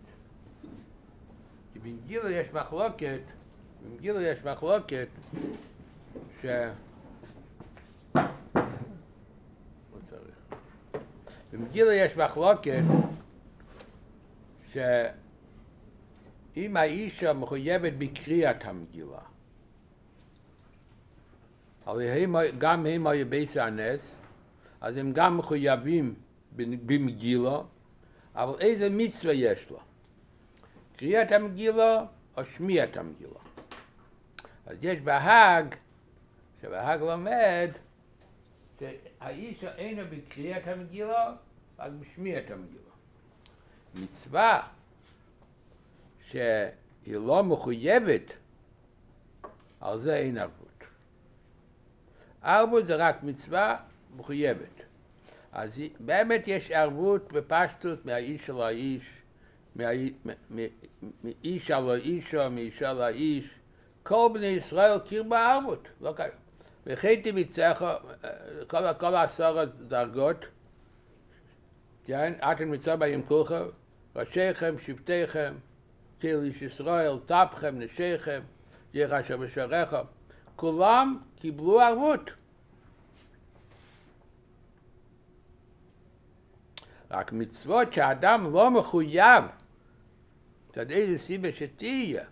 כי 1.73 1.79
במגילו 1.79 2.31
יש 2.31 2.53
מחלוקת, 2.53 3.21
במגילו 3.85 4.21
יש 4.21 4.45
מחלוקת 4.45 5.09
ש... 6.43 6.47
במגילו 11.53 11.93
יש 11.93 12.17
מחלוקת 12.17 12.83
שאם 14.73 16.77
האישה 16.77 17.33
מחויבת 17.33 17.93
בקריאת 17.99 18.65
המגילה, 18.65 19.19
גם 22.59 22.87
הם 22.87 23.07
היו 23.07 23.27
בייס 23.27 23.57
הנס, 23.57 24.21
אז 24.81 24.97
הם 24.97 25.13
גם 25.13 25.39
מחויבים 25.39 26.15
במגילה, 26.57 27.61
אבל 28.35 28.61
איזה 28.61 28.91
מצווה 28.91 29.35
יש 29.35 29.71
לו? 29.71 29.79
קריאת 30.97 31.33
המגילה 31.33 32.05
או 32.37 32.43
שמיעת 32.45 32.97
המגילה? 32.97 33.39
אז 34.67 34.77
יש 34.83 35.01
בהאג, 35.01 35.75
שבהאג 36.63 37.01
לומד 37.01 37.71
שהאיש 38.81 39.65
אינו 39.65 40.03
בקריאת 40.11 40.67
המגילה, 40.67 41.35
רק 41.79 41.93
בשמיעת 42.01 42.51
המגילה. 42.51 42.83
מצווה 43.95 44.69
שהיא 46.31 46.67
לא 47.07 47.45
מחויבת, 47.45 48.33
על 49.81 49.99
זה 49.99 50.17
אין 50.17 50.39
ערבות. 50.39 50.85
ערבות 52.43 52.87
זה 52.87 52.97
רק 52.97 53.23
מצווה 53.23 53.77
מחויבת. 54.17 54.83
אז 55.53 55.81
באמת 56.01 56.43
יש 56.47 56.71
ערבות 56.71 57.33
בפשטות 57.33 58.07
מהאיש 58.07 58.51
אל 58.51 58.61
האיש, 58.61 59.03
מהאי- 59.77 60.13
מ- 60.27 60.61
מ- 60.61 60.67
מאישה 61.25 61.81
לאישה, 61.81 62.49
מאישה 62.49 62.93
לאיש. 62.93 63.51
כל 64.03 64.31
בני 64.35 64.47
ישראל 64.47 64.99
קרבה 64.99 65.53
ערבות, 65.53 65.89
לא 66.01 66.13
קרה. 66.13 66.27
וחייתי 66.89 67.33
מצליח 67.33 67.83
כל, 68.67 68.93
כל 68.93 69.15
עשר 69.15 69.65
דרגות, 69.89 70.45
כן, 72.05 72.33
אתם 72.53 72.71
מצווה 72.71 72.97
בהם 72.97 73.23
כולכם, 73.23 73.65
ראשיכם, 74.17 74.75
שבטיכם, 74.87 75.55
תהיל 76.19 76.39
איש 76.45 76.63
ישראל, 76.63 77.19
טפכם, 77.27 77.79
נשיכם, 77.79 78.41
יהיה 78.95 79.21
אשר 79.21 79.37
בשעריך, 79.37 79.97
כולם 80.57 81.19
קיבלו 81.37 81.81
ערבות. 81.81 82.31
רק 87.11 87.33
מצוות 87.33 87.93
שהאדם 87.93 88.53
לא 88.53 88.71
מחויב, 88.71 89.45
אתה 90.71 90.81
יודע 90.81 90.95
איזה 90.95 91.19
סיבה 91.19 91.49
שתהיה, 91.53 92.25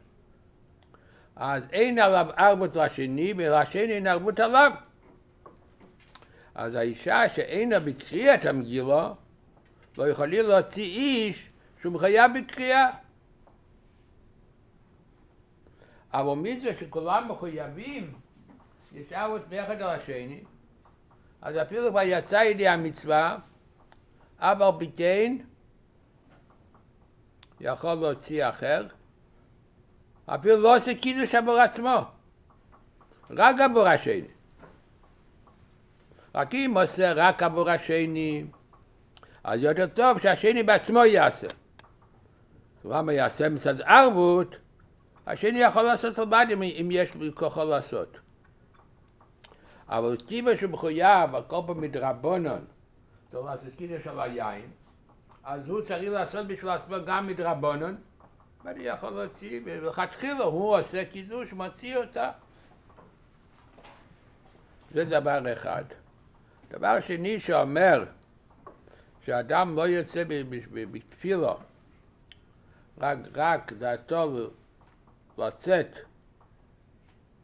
אז 1.37 1.63
אין 1.73 1.99
עליו 1.99 2.27
ערבות 2.37 2.77
לשני, 2.77 3.35
ולשני 3.37 3.93
אין 3.93 4.07
ערבות 4.07 4.41
עליו. 4.41 4.73
אז 6.55 6.75
האישה 6.75 7.29
שאינה 7.35 7.81
בקריאת 7.81 8.45
המגילה, 8.45 9.13
לא 9.99 10.09
יכולים 10.09 10.47
להוציא 10.47 10.85
איש 10.85 11.49
שהוא 11.81 11.93
מחויב 11.93 12.33
בקריאה. 12.39 12.91
אבל 16.13 16.35
מצווה 16.37 16.75
שכולם 16.81 17.29
מחויבים, 17.31 18.13
יש 18.95 19.13
ערבות 19.13 19.49
ביחד 19.49 19.83
על 19.83 20.01
השני, 20.01 20.41
אז 21.43 21.57
אפילו 21.57 21.91
כבר 21.91 22.01
יצא 22.05 22.37
ידי 22.37 22.69
המצווה, 22.69 23.39
פי 24.79 24.91
כן 24.97 25.37
יכול 27.61 27.95
להוציא 27.95 28.49
אחר, 28.49 28.87
אפילו 30.27 30.57
לא 30.57 30.77
עושה 30.77 30.95
קידוש 30.95 31.35
עבור 31.35 31.59
עצמו, 31.59 32.05
רק 33.31 33.61
עבור 33.61 33.89
השני. 33.89 34.29
רק 36.35 36.55
אם 36.55 36.75
עושה 36.77 37.13
רק 37.13 37.43
עבור 37.43 37.71
השני, 37.71 38.45
אז 39.45 39.63
יותר 39.63 39.87
טוב 39.87 40.19
שהשני 40.21 40.63
בעצמו 40.63 41.05
יעשה. 41.05 41.47
למה 42.85 43.13
יעשה 43.13 43.49
מצד 43.49 43.81
ערבות, 43.81 44.57
השני 45.27 45.59
יכול 45.59 45.83
לעשות 45.83 46.19
לבד 46.19 46.47
אם, 46.53 46.63
אם 46.63 46.89
יש 46.91 47.17
בכוחו 47.17 47.65
לעשות. 47.65 48.19
אבל 49.89 50.17
כיוון 50.29 50.57
שהוא 50.57 50.71
מחויב, 50.71 51.35
על 51.35 51.43
כל 51.43 51.61
פעם 51.67 51.81
מדרבנון, 51.81 52.65
צריך 53.31 53.45
לעשות 53.45 53.75
קידוש 53.77 54.07
על 54.07 54.21
היין, 54.21 54.71
אז 55.45 55.69
הוא 55.69 55.81
צריך 55.81 56.11
לעשות 56.13 56.47
בשביל 56.47 56.71
עצמו 56.71 56.97
גם 57.07 57.27
מדרבנון, 57.27 57.97
ואני 58.67 58.85
יכול 58.85 59.11
להוציא, 59.11 59.61
ולכתחילה 59.65 60.45
הוא 60.45 60.79
עושה 60.79 61.05
קידוש, 61.05 61.53
מוציא 61.53 61.97
אותה. 61.97 62.31
זה 64.91 65.05
דבר 65.05 65.53
אחד. 65.53 65.85
דבר 66.71 67.01
שני 67.01 67.41
שאומר 67.41 68.05
שאדם 69.25 69.77
לא 69.77 69.89
יוצא 69.89 70.25
ב- 70.25 70.29
ב- 70.29 70.65
ב- 70.73 70.93
בתפילה, 70.93 71.53
רק, 72.99 73.19
רק 73.35 73.73
דעתו 73.73 74.51
לצאת 75.39 75.97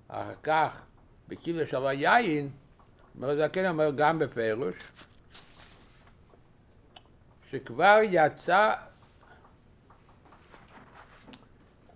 אחר 0.08 0.34
כך 0.42 0.82
בקידוש 1.28 1.74
על 1.74 1.86
היין, 1.86 2.50
אומר 3.16 3.36
זקן 3.36 3.66
אומר 3.66 3.90
גם 3.90 4.18
בפירוש, 4.18 4.74
שכבר 7.50 7.98
יצא 8.02 8.74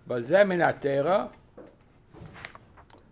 בזה 0.07 0.43
מן 0.43 0.61
התרא, 0.61 1.25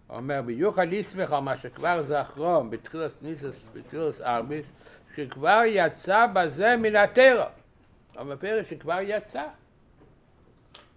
אומר 0.09 0.41
ביוחד 0.41 0.93
יסמך 0.93 1.31
על 1.31 1.39
מה 1.39 1.57
שכבר 1.57 2.01
זכרו 2.01 2.63
בתחילת 2.69 3.21
ניסוס, 3.21 3.55
בתחילת 3.73 4.21
ארביס, 4.21 4.65
שכבר 5.15 5.61
יצא 5.65 6.25
בזה 6.33 6.77
מן 6.77 6.95
התרא. 6.95 7.45
אומר 8.17 8.37
פירוש 8.37 8.69
שכבר 8.69 8.99
יצא. 9.01 9.47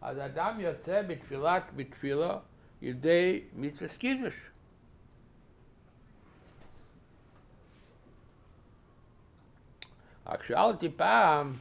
אז 0.02 0.18
אדם 0.18 0.60
יוצא 0.60 1.02
בתפילת, 1.02 1.62
בתפילה, 1.76 2.38
ידי 2.82 3.42
מצווה 3.56 3.88
קידוש. 3.98 4.34
רק 10.26 10.42
שאלתי 10.42 10.88
פעם 10.96 11.52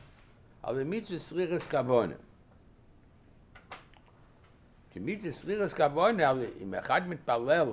על 0.63 0.83
מצווה 0.83 1.19
סרירס 1.19 1.67
כוונה. 1.67 2.26
כי 4.97 5.03
מיצה 5.03 5.31
סרירס 5.31 5.73
כבונה, 5.73 6.31
אבל 6.31 6.45
אם 6.61 6.73
אחד 6.73 7.07
מתפלל 7.07 7.71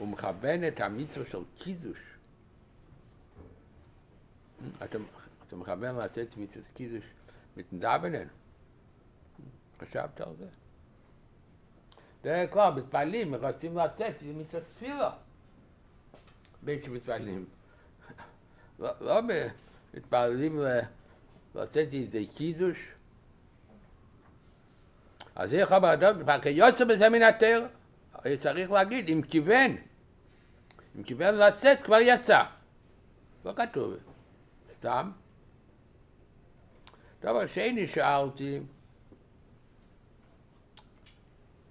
ומכוון 0.00 0.68
את 0.68 0.80
המצווה 0.80 1.26
של 1.30 1.38
קידוש, 1.58 1.98
אתה, 4.84 4.98
אתה 5.46 5.56
מכוון 5.56 5.96
לעשות 5.96 6.36
מצווה 6.36 6.64
קידוש 6.74 7.04
מתנדבנן. 7.56 8.26
חשבת 9.80 10.20
על 10.20 10.36
זה? 10.38 10.46
דרך 12.22 12.52
כלל 12.52 12.74
מתפללים, 12.74 13.34
רוצים 13.34 13.76
לצאת 13.76 14.22
מצווה 14.22 14.62
תפילה. 14.62 15.10
בית 16.62 16.84
שמתפללים. 16.84 17.44
לא, 18.78 19.20
מתפללים 19.94 20.60
לצאת 21.54 21.92
ידי 21.92 22.26
קידוש. 22.26 22.97
אז 25.38 25.54
איך 25.54 25.72
אמר 25.72 25.92
אדם, 25.92 26.40
כיוצא 26.42 26.84
בזה 26.84 27.08
מן 27.08 27.22
התר, 27.22 27.66
צריך 28.36 28.70
להגיד, 28.70 29.08
אם 29.08 29.22
כיוון, 29.22 29.76
אם 30.96 31.02
כיוון 31.02 31.34
לצאת, 31.34 31.82
כבר 31.82 31.96
יצא. 32.00 32.42
לא 33.44 33.52
כתוב, 33.52 33.94
סתם. 34.74 35.10
דבר 37.20 37.46
שני 37.46 37.88
שאלתי, 37.88 38.60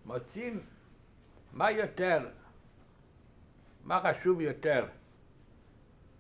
מוצאים 0.05 0.59
מה 1.53 1.71
יותר, 1.71 2.29
מה 3.83 4.01
חשוב 4.03 4.41
יותר 4.41 4.86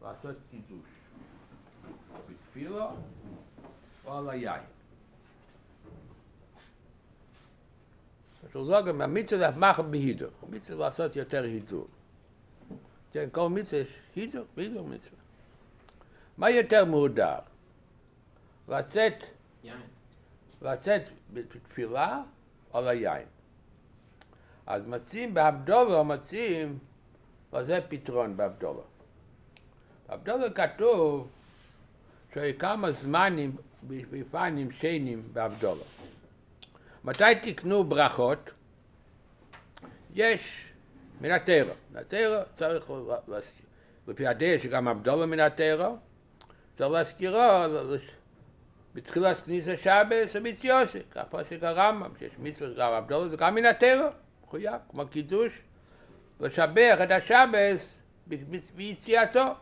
לעשות 0.01 0.35
קידוש, 0.51 0.89
בתפילה 2.29 2.87
או 4.05 4.17
על 4.17 4.29
היין? 4.29 4.76
אז 8.55 8.67
לא 8.67 8.81
גם 8.81 9.01
המצווה 9.01 9.47
להפמח 9.47 9.79
בהידור, 9.79 10.29
המצווה 10.43 10.85
לעשות 10.85 11.15
יותר 11.15 11.43
הידור. 11.43 11.87
כן, 13.11 13.29
כל 13.31 13.49
מצווה 13.49 13.81
יש 13.81 13.87
הידור, 14.15 14.45
בהידור 14.55 14.87
מצווה. 14.87 15.17
מה 16.37 16.49
יותר 16.49 16.85
מהודר? 16.85 17.39
לצאת, 18.67 19.13
יין. 19.63 19.77
לצאת 20.61 21.01
בתפילה 21.33 22.23
או 22.73 22.81
ליין? 22.81 23.25
אז 24.65 24.87
מציעים 24.87 25.33
באבדולו, 25.33 26.03
מציעים 26.03 26.79
לזה 27.53 27.79
פתרון 27.89 28.37
באבדולו. 28.37 28.83
באבדולו 30.07 30.53
כתוב 30.55 31.27
שהיו 32.33 32.59
כמה 32.59 32.91
זמנים 32.91 33.55
בפנים 33.83 34.71
שנים 34.71 35.29
באבדולו. 35.33 35.83
מתי 37.07 37.35
תקנו 37.41 37.83
ברכות? 37.83 38.49
יש 40.15 40.65
מן 41.21 41.31
הטרו. 41.31 41.73
מן 41.91 41.99
הטרו 41.99 42.35
צריך 42.53 42.91
להזכיר. 43.27 43.65
לפי 44.07 44.27
הדעה 44.27 44.59
שגם 44.59 44.87
אבדולו 44.87 45.27
מן 45.27 45.39
הטרו, 45.39 45.97
צריך 46.75 46.91
להזכירו 46.91 47.39
בתחילת 48.93 49.37
כניסה 49.37 49.75
שבס 49.77 50.35
וביציוסי. 50.35 50.99
כך 51.11 51.23
פסק 51.29 51.63
הרמב"ם, 51.63 52.11
שיש 52.19 52.31
מצווה 52.39 52.69
גם 52.77 52.93
אבדולו, 52.93 53.29
זה 53.29 53.37
גם 53.37 53.55
מן 53.55 53.65
הטרו, 53.65 54.07
מחויב, 54.43 54.75
כמו 54.89 55.07
קידוש, 55.07 55.51
לשבח 56.39 56.97
את 57.03 57.11
השבס 57.11 57.97
ביציאתו. 58.75 59.53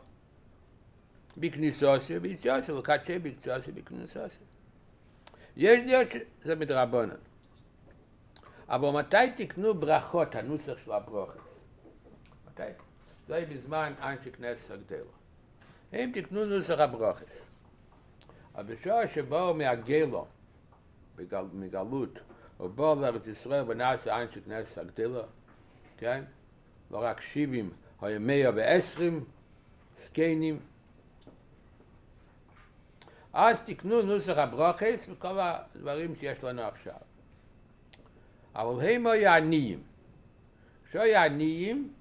בכניסוסי 1.38 2.18
וביציוסי, 2.18 2.72
לקדשי 2.72 3.20
בקצוסי 3.20 3.72
בכניסוסי. 3.72 4.46
יש 5.58 5.80
דעות 5.86 6.08
שזה 6.44 6.56
מדרבנן. 6.56 7.16
אבל 8.70 8.90
מתי 8.90 9.32
תקנו 9.36 9.74
ברכות, 9.74 10.36
הנוסח 10.36 10.74
של 10.86 10.92
הברוכת? 10.92 11.40
מתי? 12.48 12.64
זה 13.28 13.36
היה 13.36 13.46
בזמן 13.46 13.94
אנשי 14.02 14.32
כנסת 14.32 14.72
הגדלה. 14.72 15.00
הם 15.92 16.12
תקנו 16.12 16.46
נוסח 16.46 16.80
הברוכת. 16.80 17.26
אבל 18.56 18.76
בשעה 18.76 19.08
שבאו 19.14 19.54
מהגלו, 19.54 20.26
בגל, 21.16 21.46
מגלות, 21.54 22.20
או 22.60 22.70
באו 22.70 23.02
לארץ 23.02 23.28
ישראל 23.28 23.64
ונעשה 23.68 24.22
אנשי 24.22 24.42
כנסת 24.42 24.78
הגדלה, 24.78 25.24
כן? 25.98 26.24
לא 26.92 26.98
רק 27.04 27.22
שבעים, 27.22 27.70
היה 28.02 28.20
מאה 28.20 28.50
ועשרים 28.56 29.24
זקנים. 29.98 30.60
אז 33.34 33.62
תקנו 33.62 34.02
נוסח 34.02 34.38
הברוכס 34.38 35.06
וכל 35.10 35.40
הדברים 35.40 36.16
שיש 36.16 36.44
לנו 36.44 36.62
עכשיו. 36.62 36.96
אבל 38.56 38.90
הם 38.90 39.08
היו 39.08 39.32
עניים. 39.32 39.84
כשהיו 40.90 41.18
עניים, 41.18 41.94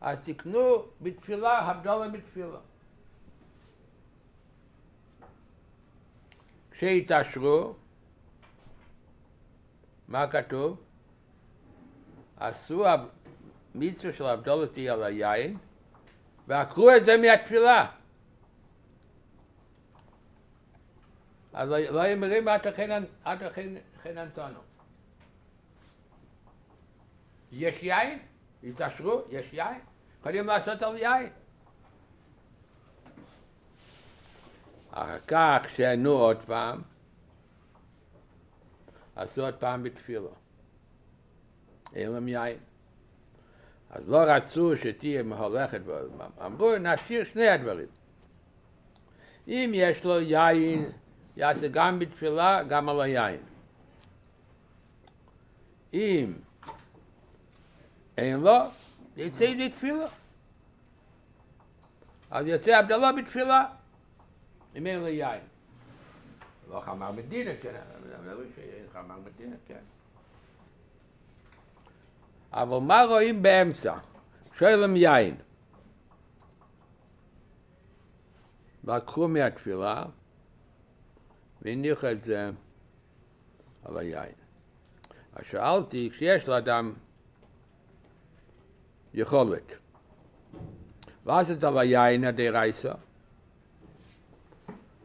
אז 0.00 0.18
תקנו 0.20 0.84
בתפילה, 1.00 1.58
הבדלה 1.58 2.08
בתפילה. 2.08 2.58
כשהתעשרו, 6.70 7.74
מה 10.08 10.26
כתוב? 10.26 10.80
עשו 12.36 12.84
המצווה 12.86 14.12
של 14.12 14.26
הבדלה 14.26 14.66
תהיה 14.66 14.92
על 14.92 15.02
היין, 15.02 15.56
ועקרו 16.46 16.90
את 16.96 17.04
זה 17.04 17.16
מהתפילה. 17.16 17.90
אז 21.52 21.68
לא 21.68 21.78
לא 21.78 22.00
היו 22.00 22.16
מרים 22.16 22.48
עד 22.48 23.42
הכן 23.42 24.18
אנטונו. 24.18 24.69
יש 27.52 27.82
יין? 27.82 28.18
התעשרו? 28.64 29.22
יש 29.30 29.52
יין? 29.52 29.78
יכולים 30.20 30.46
לעשות 30.46 30.82
על 30.82 30.96
יין. 30.96 31.26
אחר 34.90 35.18
כך, 35.26 35.58
כשענו 35.64 36.10
עוד 36.10 36.38
פעם, 36.46 36.80
עשו 39.16 39.44
עוד 39.44 39.54
פעם 39.54 39.82
בתפילה. 39.82 40.30
אין 41.94 42.10
להם 42.10 42.28
יין. 42.28 42.58
אז 43.90 44.08
לא 44.08 44.18
רצו 44.18 44.76
שתהיה 44.76 45.22
מהולכת, 45.22 45.80
אמרו 46.46 46.72
נשאיר 46.80 47.24
שני 47.24 47.48
הדברים. 47.48 47.86
אם 49.48 49.70
יש 49.74 50.04
לו 50.04 50.20
יין, 50.20 50.90
יעשה 51.36 51.68
גם 51.68 51.98
בתפילה, 51.98 52.62
גם 52.62 52.88
על 52.88 53.00
היין. 53.00 53.40
אם 55.94 56.32
אין 58.20 58.40
לו, 58.40 58.56
יצא 59.16 59.44
ידי 59.44 59.68
תפילה. 59.68 60.06
אז 62.30 62.46
יצא 62.46 62.76
הבדלה 62.76 63.12
בתפילה, 63.12 63.64
אם 64.76 64.86
אין 64.86 65.00
לו 65.00 65.08
יין. 65.08 65.40
לא 66.70 66.80
חמר 66.80 67.12
מדינה, 67.12 67.50
כן, 67.62 67.74
אמרו 68.18 68.42
שאין 68.56 68.84
חמר 68.92 69.18
מדינה, 69.18 69.56
כן. 69.66 69.80
אבל 72.52 72.78
מה 72.78 73.02
רואים 73.08 73.42
באמצע? 73.42 73.98
שואלים 74.58 74.96
יין. 74.96 75.36
לקחו 78.84 79.28
מהתפילה 79.28 80.04
והניחו 81.62 82.10
את 82.10 82.22
זה 82.22 82.50
על 83.84 83.98
היין. 83.98 84.32
אז 85.32 85.44
שאלתי, 85.50 86.10
כשיש 86.12 86.48
לאדם 86.48 86.94
יכולת, 89.14 89.72
לעשות 91.26 91.64
על 91.64 91.78
היין 91.78 92.24
הדרייסה, 92.24 92.92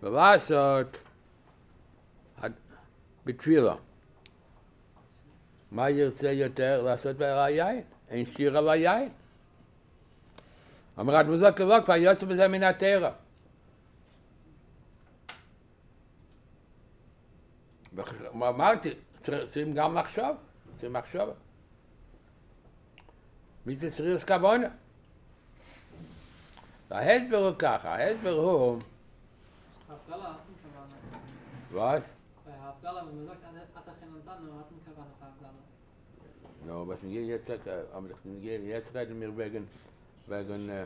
ולעשות 0.04 0.98
בתפילה. 3.26 3.76
מה 5.72 5.90
ירצה 5.90 6.32
יותר 6.32 6.84
לעשות 6.84 7.22
על 7.22 7.40
היין? 7.40 7.82
אין 8.10 8.26
שיר 8.26 8.58
על 8.58 8.70
היין. 8.70 9.10
אמרת 11.00 11.26
מוזק 11.26 11.60
לא 11.60 11.76
כבר 11.86 11.96
יוצא 11.96 12.26
בזה 12.26 12.48
מן 12.48 12.64
התרא. 12.64 13.10
אמרתי, 18.34 18.94
צריכים 19.20 19.74
גם 19.74 19.98
לחשוב, 19.98 20.38
צריכים 20.72 20.96
לחשוב. 20.96 21.30
mit 23.66 23.82
des 23.82 24.00
Ries 24.00 24.26
Kabon. 24.26 24.70
Da 26.90 27.00
hez 27.02 27.28
beru 27.30 27.54
kacha, 27.58 27.98
hez 27.98 28.18
beru 28.24 28.42
hu. 28.42 28.80
Haftala, 29.90 30.38
atun 30.38 30.56
kabana. 30.62 30.96
Was? 31.72 32.04
Haftala, 32.64 33.06
wenn 33.08 33.16
man 33.18 33.28
sagt, 33.28 33.44
at 33.76 33.88
achen 33.88 34.14
und 34.14 34.26
tanu, 34.26 34.52
atun 34.62 34.80
kabana, 34.86 35.14
haftala. 35.20 35.60
No, 36.66 36.88
was 36.88 37.02
mir 37.02 37.24
jetzt 37.24 37.50
äh, 37.50 37.58
sagt, 37.58 37.68
aber 37.68 38.10
ich 38.10 38.18
bin 38.18 38.44
jetzt 38.44 38.94
reden 38.94 39.20
mir 39.20 39.36
wegen, 39.38 39.68
wegen, 40.28 40.70
äh... 40.70 40.86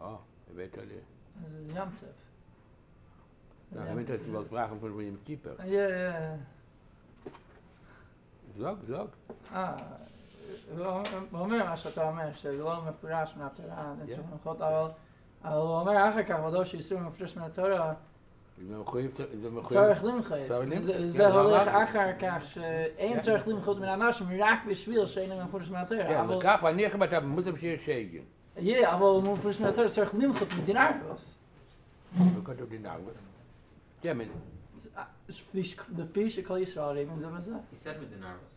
Oh, 0.00 0.18
ich 0.50 0.56
weiß 0.56 0.78
alle. 0.78 1.00
Das 1.34 1.52
ist 1.60 1.74
Jamtev. 1.74 2.14
Na, 3.70 3.88
ich 3.88 3.94
meinte, 3.94 4.12
dass 4.12 4.26
du 4.26 4.44
fragen, 4.44 4.80
von 4.80 4.94
wo 4.94 5.00
ich 5.00 5.08
im 5.08 5.24
Kieper. 5.24 5.64
Ja, 5.64 5.88
ja, 5.88 6.20
ja. 6.20 6.38
זוג, 8.57 8.77
זוג. 8.87 9.07
אה, 9.53 9.75
הוא 10.77 10.85
הוא 11.31 11.39
אומר 11.39 11.63
מה 11.65 11.77
שאתה 11.77 12.07
אומר, 12.09 12.33
שזה 12.35 12.51
לא 12.57 12.81
מפורש 12.89 13.33
מהתורה, 13.37 13.93
כן. 14.07 14.13
yeah. 14.13 14.49
אבל 14.49 14.87
אבל 15.43 15.53
הוא 15.57 15.79
אומר 15.79 16.09
אחר 16.09 16.23
כך, 16.23 16.35
ודאי 16.47 16.65
שאיסור 16.65 16.99
מפורש 16.99 17.37
מהתורה, 17.37 17.93
זה 18.67 18.77
מחויב, 18.77 19.11
זה 19.41 19.49
מחויב. 19.49 19.81
צורך 19.81 20.03
למחץ. 20.03 20.37
צורך 20.47 20.61
למחץ, 20.67 20.83
זה- 20.85 20.93
כן, 20.93 20.99
זה 20.99 21.11
זה 21.11 21.27
הולך 21.27 21.67
אמרתי. 21.67 21.83
אחר 21.91 22.11
כך, 22.19 22.45
שאין 22.45 23.13
כן. 23.15 23.21
צורך 23.21 23.47
למחץ 23.47 23.77
מן 23.77 23.83
האנשים 23.83 24.27
רק 24.39 24.59
בשביל 24.69 25.05
שאין 25.07 25.43
מפורש 25.43 25.69
מהתורה. 25.69 26.03
כן, 26.07 26.17
אבל- 26.19 26.35
וכך 26.35 26.59
מניח 26.63 26.95
אם 26.95 27.03
אתה 27.03 27.19
במוסף 27.19 27.59
שיש 27.59 27.85
שגל. 27.85 28.21
יא, 28.57 28.87
אבל 28.89 29.31
מפורש 29.33 29.61
מהתורה 29.61 29.89
צריך 29.89 30.15
למחץ 30.15 30.53
מדינרבוס. 30.53 31.35
וכתוב 32.17 32.69
דינארבוס. 32.69 33.13
כן, 34.01 34.17
fish 35.52 35.76
the 35.96 36.06
fish 36.06 36.38
of 36.38 36.58
you 36.58 36.66
sorry 36.66 37.02
even 37.02 37.20
so 37.20 37.28
he 37.70 37.76
said 37.76 37.98
with 38.00 38.10
the 38.10 38.18
nervous. 38.18 38.50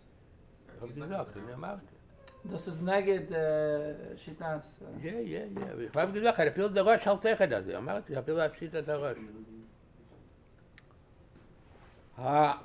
Hab 0.80 0.89
ich 0.89 0.95
gesagt 0.95 1.36
in 1.36 1.47
der 1.47 1.58
mark 1.58 1.80
das 2.43 2.67
ist 2.67 2.82
neged 2.82 3.30
shitas 4.23 4.63
ja 5.04 5.19
ja 5.34 5.41
ja 5.45 5.78
ich 5.80 5.93
hab 5.93 6.13
gesagt 6.13 6.39
er 6.39 6.52
fühlt 6.52 6.76
der 6.76 6.84
gar 6.84 7.00
schalt 7.00 7.26
er 7.26 7.47
da 7.47 7.60
ja 7.60 7.82
mark 7.82 8.04
ich 8.10 8.15
hab 8.15 8.26
gesagt 8.26 8.58
shitas 8.58 8.86
ha. 12.17 12.62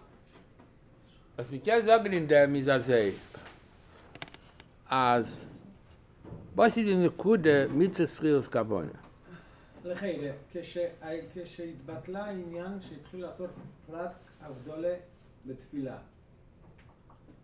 Was 1.37 1.51
wir 1.51 1.61
kein 1.61 1.87
sagen 1.87 2.13
in 2.13 2.29
der 2.29 2.47
misa 2.49 2.79
sei 2.81 3.13
as 4.89 5.29
was 6.55 6.77
ist 6.77 6.89
in 6.89 7.03
der 7.03 7.11
kude 7.11 7.69
לחיירה, 9.85 10.33
כש- 10.53 10.79
כשהתבטלה 11.35 12.25
העניין 12.25 12.81
שהתחילו 12.81 13.23
לעשות 13.23 13.51
פרט 13.87 14.11
אבדולה 14.47 14.95
בתפילה. 15.47 15.97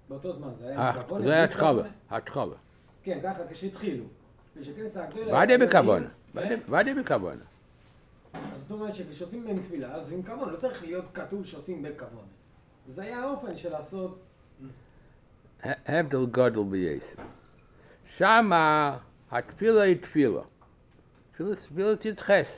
באותו 0.09 0.33
זמן 0.33 0.55
זה 0.55 0.69
היה 0.69 0.79
אה, 0.81 0.93
בכוונה, 0.93 1.25
זה 1.25 1.33
היה 1.35 1.49
כוונה? 1.59 1.89
התחלה. 2.11 2.55
כן, 3.03 3.19
ככה, 3.23 3.43
כשהתחילו. 3.51 4.05
יודעים, 6.41 6.61
ודאי 6.69 6.95
בכוונה. 6.95 7.41
אה? 8.35 8.41
אז 8.53 8.61
זאת 8.61 8.71
אומרת 8.71 8.95
שכשעושים 8.95 9.45
בהם 9.45 9.61
תפילה, 9.61 9.95
אז 9.95 10.13
עם 10.13 10.23
כוונה, 10.23 10.53
לא 10.53 10.57
צריך 10.57 10.83
להיות 10.85 11.05
כתוב 11.15 11.45
שעושים 11.47 11.83
בכוונה. 11.83 12.29
זה 12.89 13.03
היה 13.03 13.21
האופן 13.21 13.57
של 13.57 13.71
לעשות... 13.71 14.19
הבדל 15.65 16.27
גודל 16.27 16.63
בייסר. 16.71 17.23
שמה 18.17 18.97
התפילה 19.31 19.83
היא 19.83 19.97
תפילה. 20.03 20.41
Schulz 21.39 21.67
spielt 21.67 22.05
jetzt 22.05 22.27
Ches. 22.27 22.49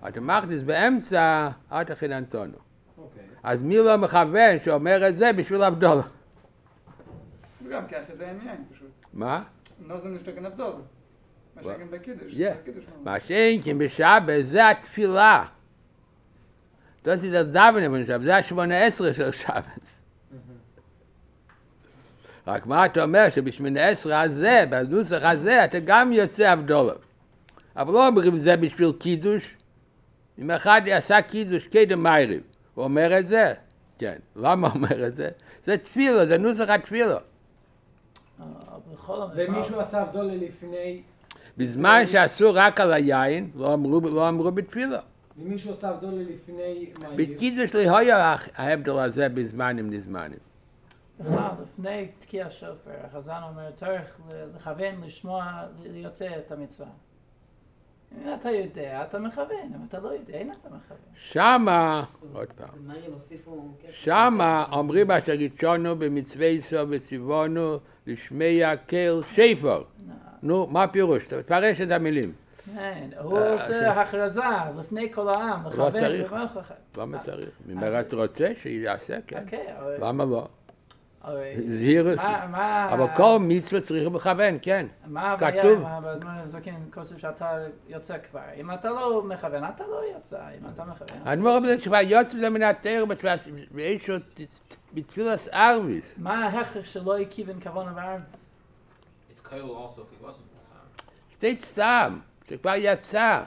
Und 0.00 0.14
er 0.14 0.22
macht 0.22 0.48
es 0.52 0.64
bei 0.64 0.74
Emsa, 0.74 1.56
hat 1.68 1.90
er 1.90 2.02
in 2.02 2.12
Antonio. 2.12 2.60
Okay. 2.96 3.24
Als 3.42 3.60
Milo 3.60 3.98
Mechaven, 3.98 4.60
so 4.64 4.78
mehr 4.78 5.02
als 5.02 5.18
sie, 5.18 5.32
bischul 5.32 5.60
Abdolle. 5.60 6.04
Wir 7.58 7.76
haben 7.76 7.88
keine 7.88 8.06
Zeit 8.06 8.18
mehr, 8.18 8.58
bischul. 8.70 8.90
Ma? 9.12 9.46
Noch 9.88 10.04
ein 10.04 10.20
Stück 10.20 10.36
in 10.36 10.46
Abdolle. 10.46 10.84
Ma 11.56 11.62
schenken 11.62 11.90
bei 11.90 11.98
Kiddisch. 11.98 12.32
Ja. 12.32 12.52
Ma 13.02 13.20
schenken 13.20 13.76
bei 13.76 13.88
Schabe, 13.88 14.44
Das 17.02 17.22
ist 17.24 17.34
das 17.34 17.50
Davene 17.50 17.90
von 17.90 18.06
Schabe, 18.06 18.24
das 18.24 18.42
ist 18.42 18.46
schon 18.46 18.60
eine 18.60 18.84
Esre 18.86 19.12
von 19.12 19.32
Schabe. 19.32 19.72
רק 22.46 22.66
מה 22.66 22.86
אתה 22.86 23.02
אומר 23.02 23.26
שבשמין 23.30 23.76
עשרה 23.76 24.20
הזה, 24.20 24.64
בנוסח 24.70 25.22
הזה, 25.22 25.64
אתה 25.64 25.78
גם 25.84 26.12
יוצא 26.12 26.52
אבדולוב. 26.52 27.09
אבל 27.80 27.92
לא 27.92 28.06
אומרים 28.06 28.38
זה 28.38 28.56
בשביל 28.56 28.92
קידוש. 28.98 29.56
אם 30.38 30.50
אחד 30.50 30.80
עשה 30.92 31.22
קידוש 31.22 31.68
קדם 31.68 32.02
מייריב, 32.02 32.42
הוא 32.74 32.84
אומר 32.84 33.18
את 33.18 33.28
זה? 33.28 33.54
כן. 33.98 34.16
למה 34.36 34.68
הוא 34.68 34.74
אומר 34.74 35.06
את 35.06 35.14
זה? 35.14 35.28
זה 35.66 35.78
תפילה, 35.78 36.26
זה 36.26 36.38
נוסח 36.38 36.68
התפילה. 36.68 37.16
אה, 38.40 38.46
בכל 38.92 39.22
המקרה. 39.22 39.44
ומישהו 39.48 39.80
עשה 39.80 40.02
אבדולה 40.02 40.34
לפני... 40.34 41.02
בזמן 41.56 42.02
שעשו 42.08 42.50
רק 42.54 42.80
על 42.80 42.92
היין, 42.92 43.50
לא 43.54 43.74
אמרו, 43.74 44.00
לא 44.00 44.28
אמרו 44.28 44.52
בתפילה. 44.52 44.98
ומישהו 45.38 45.70
עשה 45.70 45.90
אבדולה 45.90 46.22
לפני... 46.22 46.90
מה, 47.00 47.08
בקידוש 47.16 47.74
לי 47.74 47.88
היה 47.88 48.36
ההבדל 48.54 48.98
הזה 48.98 49.28
בזמנים 49.28 49.92
לזמנים. 49.92 50.38
לפני 51.62 52.08
תקיע 52.20 52.50
שופר, 52.50 52.90
החזן 53.04 53.40
אומר, 53.48 53.70
צריך 53.70 54.20
לכוון, 54.56 55.04
לשמוע, 55.04 55.44
ליוצא 55.82 56.28
את 56.38 56.52
המצווה. 56.52 56.88
אם 58.18 58.34
אתה 58.40 58.50
יודע, 58.50 59.02
אתה 59.02 59.18
מכוון, 59.18 59.46
אם 59.66 59.86
אתה 59.88 59.98
לא 60.00 60.08
יודע, 60.08 60.34
אין 60.34 60.52
אתה 60.52 60.68
מכוון. 60.68 60.98
שמה, 61.14 62.04
עוד 62.32 62.46
פעם. 62.56 62.68
שמה 63.92 64.64
אומרים 64.72 65.10
אשר 65.10 65.32
ראשונו 65.32 65.96
במצווי 65.96 66.62
סו 66.62 66.76
וציוונו 66.88 67.76
לשמיע 68.06 68.76
קל 68.76 69.20
שפר. 69.34 69.82
נו, 70.42 70.66
מה 70.66 70.82
הפירוש? 70.82 71.26
תפרש 71.26 71.80
את 71.80 71.90
המילים. 71.90 72.32
כן, 72.74 73.08
הוא 73.20 73.38
אה, 73.38 73.52
עושה 73.52 74.00
הכרזה 74.02 74.40
לפני 74.78 75.12
כל 75.12 75.28
העם, 75.28 75.60
לכוון. 75.66 75.90
צריך. 75.90 76.32
ולא 76.32 76.44
לכוון. 76.44 76.62
למה 76.98 77.18
צריך? 77.18 77.48
אם 77.72 77.78
אתה 77.78 78.16
רוצה 78.16 78.48
שיעשה, 78.62 79.16
כן. 79.26 79.42
אוקיי, 79.44 79.66
אבל- 79.78 79.96
למה 80.00 80.24
לא? 80.24 80.48
מה- 81.24 82.46
מה- 82.46 82.92
אבל 82.94 83.06
כל 83.16 83.36
מצווה 83.40 83.80
צריך 83.80 84.08
לכוון, 84.14 84.58
כן. 84.62 84.86
מה 85.06 85.30
הבעיה 85.32 85.62
כתוב. 85.62 85.78
עם 85.80 85.86
ה- 85.86 86.00
בזמן 86.00 86.38
הזקן 86.42 86.74
כוסף 86.94 87.18
שאתה 87.18 87.58
יוצא 87.88 88.16
כבר? 88.30 88.40
אם 88.56 88.72
אתה 88.74 88.90
לא 88.90 89.22
מכוון, 89.22 89.64
אתה 89.64 89.84
לא 89.86 90.02
יוצא, 90.14 90.36
אם 90.60 90.66
אתה 90.74 90.84
מכוון. 90.84 91.18
האדמו"ר 91.24 91.56
אומר 91.56 91.80
כבר 91.84 91.96
יוצא 91.96 92.36
התאר 92.70 93.04
באיזשהו 93.70 94.14
בתפילת 94.94 95.48
ערביס. 95.52 96.14
מה 96.18 96.44
ההכרח 96.46 96.84
שלא 96.84 97.18
יכיוון 97.20 97.60
כוונה 97.62 97.90
בערב? 97.92 98.20
It's 99.34 99.40
Kyle 99.40 99.52
also 99.52 99.98
if 99.98 100.22
he 100.22 100.26
wasn't. 100.26 101.04
סטייט 101.36 101.60
סתם, 101.60 102.18
שכבר 102.50 102.72
יצא. 102.76 103.42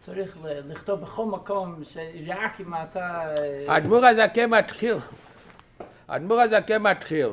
צריך 0.00 0.36
לכתוב 0.42 1.00
בכל 1.00 1.26
מקום 1.26 1.84
שרק 1.84 2.60
אם 2.60 2.74
אתה... 2.74 3.22
האדמו"ר 3.68 4.06
הזקן 4.06 4.50
מתחיל. 4.50 4.94
האדמו"ר 6.12 6.40
הזקן 6.40 6.82
מתחיל. 6.82 7.28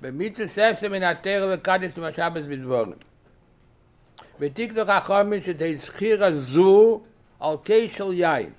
במיצו 0.00 0.48
ספסה 0.48 0.88
מן 0.88 1.02
התאר 1.02 1.46
לקדש 1.52 1.90
ומשאבס 1.96 2.44
בדבורים. 2.48 2.92
ותקדוק 4.40 4.88
החומר 4.88 5.36
שזה 5.44 5.72
זכירה 5.76 6.30
זו 6.32 7.00
על 7.40 7.56
קי 7.64 7.90
של 7.94 8.12
יין. 8.12 8.50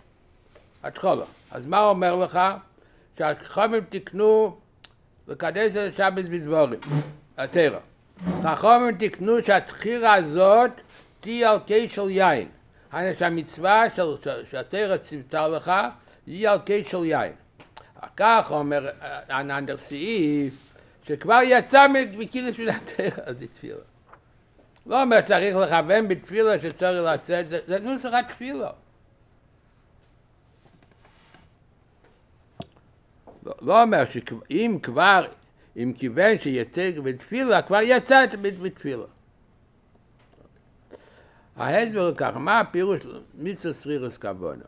התחולה. 0.83 1.25
אז 1.51 1.65
מה 1.65 1.79
אומר 1.79 2.15
לך? 2.15 2.39
שהחומר 3.17 3.79
תקנו 3.89 4.57
לקדש 5.27 5.75
את 5.75 5.99
בדבורים. 6.13 6.79
התרא. 7.37 7.79
החומר 8.43 8.91
תקנו 8.99 9.43
שהתחירה 9.45 10.13
הזאת 10.13 10.71
תהיה 11.21 11.51
על 11.51 11.59
קי 11.59 11.89
של 11.89 12.09
יין. 12.09 12.47
היינו 12.91 13.19
שהמצווה 13.19 13.83
של- 13.95 14.45
שהתרא 14.51 14.97
ציוותה 14.97 15.47
לך 15.47 15.71
היא 16.27 16.49
על 16.49 16.59
קי 16.59 16.83
של 16.89 17.05
יין. 17.05 17.40
אחר 18.01 18.09
כך 18.15 18.47
אומר 18.51 18.87
אה, 19.01 19.19
הננדר 19.37 19.77
סעיף 19.77 20.53
שכבר 21.07 21.39
יצא 21.45 21.87
של 22.53 22.69
התרא, 22.69 23.05
אז 23.25 23.39
זה 23.39 23.47
תפילה. 23.47 23.75
לא 24.85 25.01
אומר 25.03 25.21
צריך 25.21 25.55
לכוון 25.55 26.07
בתפילה 26.07 26.59
שצריך 26.61 27.13
לצאת, 27.13 27.45
זה- 27.49 27.79
נוסח 27.79 28.09
התפילה. 28.13 28.69
לא, 33.45 33.53
לא 33.61 33.81
אומר 33.83 34.03
שאם 34.09 34.77
כבר, 34.83 35.25
אם 35.77 35.93
כיוון 35.97 36.39
שיצא 36.39 36.91
בתפילה, 37.03 37.61
כבר 37.61 37.79
יצא 37.81 38.25
בתפילה. 38.41 39.03
ההסבר 41.55 42.07
הוא 42.07 42.15
ככה, 42.17 42.39
מה 42.39 42.59
הפירוש 42.59 42.99
מצווה 43.33 43.73
סרירוס 43.73 44.17
כוונה? 44.17 44.63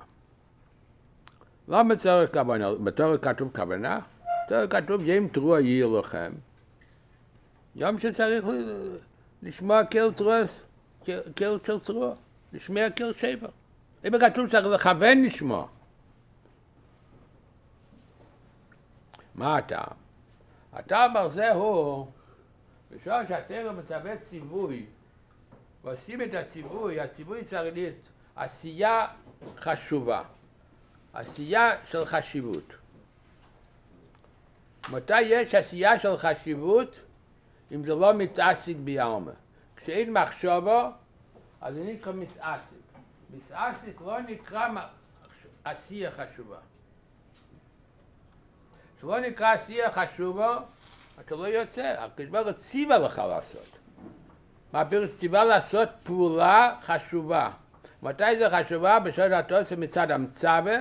למה 1.67 1.95
צריך 1.95 2.32
כוונה? 2.34 2.76
בתור 2.76 3.17
כתוב 3.17 3.52
כוונה? 3.56 3.99
בתור 4.45 4.67
כתוב 4.67 5.02
ים 5.06 5.28
תרוע 5.28 5.62
יהיה 5.62 5.88
לכם. 5.99 6.32
יום 7.76 7.99
שצריך 7.99 8.45
לשמוע 9.43 9.84
קל 9.84 10.12
תרוס, 10.12 10.62
קל 11.36 11.58
של 11.65 11.80
תרוע, 11.80 12.15
לשמוע 12.54 12.89
קל 12.89 13.13
שבר. 13.13 13.49
אם 14.08 14.19
כתוב 14.19 14.49
צריך 14.49 14.65
לכוון 14.65 15.23
לשמוע. 15.23 15.67
מה 19.36 19.58
הטעם? 19.58 19.97
הטעם 20.73 21.17
הזה 21.17 21.52
הוא, 21.52 22.08
בשעה 22.91 23.28
שהתרא 23.28 23.71
מצווה 23.71 24.17
ציווי, 24.17 24.86
ועושים 25.84 26.21
את 26.21 26.34
הציווי, 26.34 26.99
הציווי 26.99 27.43
צריך 27.43 27.73
להיות 27.73 28.10
עשייה 28.36 29.08
חשובה, 29.58 30.23
עשייה 31.13 31.69
של 31.89 32.06
חשיבות. 32.06 32.73
מתי 34.89 35.21
יש 35.21 35.56
עשייה 35.56 35.99
של 35.99 36.17
חשיבות? 36.17 36.99
אם 37.71 37.86
זה 37.86 37.95
לא 37.95 38.13
מתעסק 38.13 38.76
בעלמא. 38.84 39.32
כשאין 39.76 40.13
מחשבו, 40.13 40.82
אז 41.62 41.73
זה 41.76 41.84
נקרא 41.84 42.13
מסעסק. 42.13 42.76
מסעסק 43.38 44.02
לא 44.02 44.21
נקרא 44.21 44.67
עשייה 45.63 46.12
חשובה. 46.12 46.58
אתה 48.97 49.08
לא 49.08 49.19
נקרא 49.19 49.54
עשייה 49.54 49.91
חשובה, 49.91 50.60
אתה 51.19 51.36
לא 51.36 51.47
יוצא, 51.47 51.95
הקדוש 51.99 52.30
ברוך 52.30 52.58
ציווה 52.58 52.97
לך 52.97 53.17
לעשות. 53.17 53.78
מה 54.73 54.89
פירוש 54.89 55.10
ציווה 55.17 55.45
לעשות 55.45 55.89
פעולה 56.04 56.76
חשובה. 56.82 57.52
מתי 58.04 58.38
זה 58.38 58.49
חשובה? 58.49 58.99
בשעות 58.99 59.52
עושה 59.52 59.76
מצד 59.76 60.12
המצווה, 60.12 60.76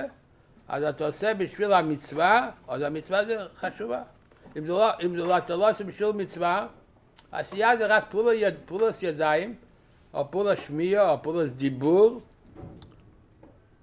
אז 0.67 0.83
אתה 0.83 1.05
עושה 1.05 1.33
בשביל 1.33 1.73
המצווה, 1.73 2.51
אז 2.67 2.81
המצווה 2.81 3.25
זה 3.25 3.37
חשובה. 3.55 4.03
אם 4.57 4.65
זה 4.65 4.71
לא, 4.71 4.89
אם 5.05 5.15
זה 5.15 5.25
לא, 5.25 5.37
אתה 5.37 5.55
לא 5.55 5.69
עושה 5.69 5.83
בשביל 5.83 6.11
מצווה, 6.11 6.67
עשייה 7.31 7.77
זה 7.77 7.87
רק 7.95 8.05
פעולה 8.09 8.33
יד, 8.33 8.55
פעולת 8.65 9.03
ידיים, 9.03 9.55
או 10.13 10.31
פעולה 10.31 10.57
שמיעה, 10.57 11.11
או 11.11 11.21
פעולת 11.21 11.55
דיבור, 11.55 12.21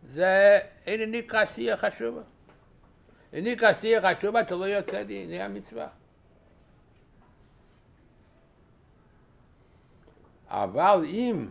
זה 0.08 0.58
אין 0.86 1.10
נקרא 1.10 1.40
עשייה 1.40 1.76
חשובה. 1.76 2.22
אין 3.32 3.46
נקרא 3.46 3.68
עשייה 3.68 4.14
חשובה, 4.14 4.40
אתה 4.40 4.54
לא 4.54 4.64
יוצא 4.64 5.02
דיני 5.02 5.42
המצווה. 5.42 5.88
אבל 10.48 11.04
אם 11.04 11.48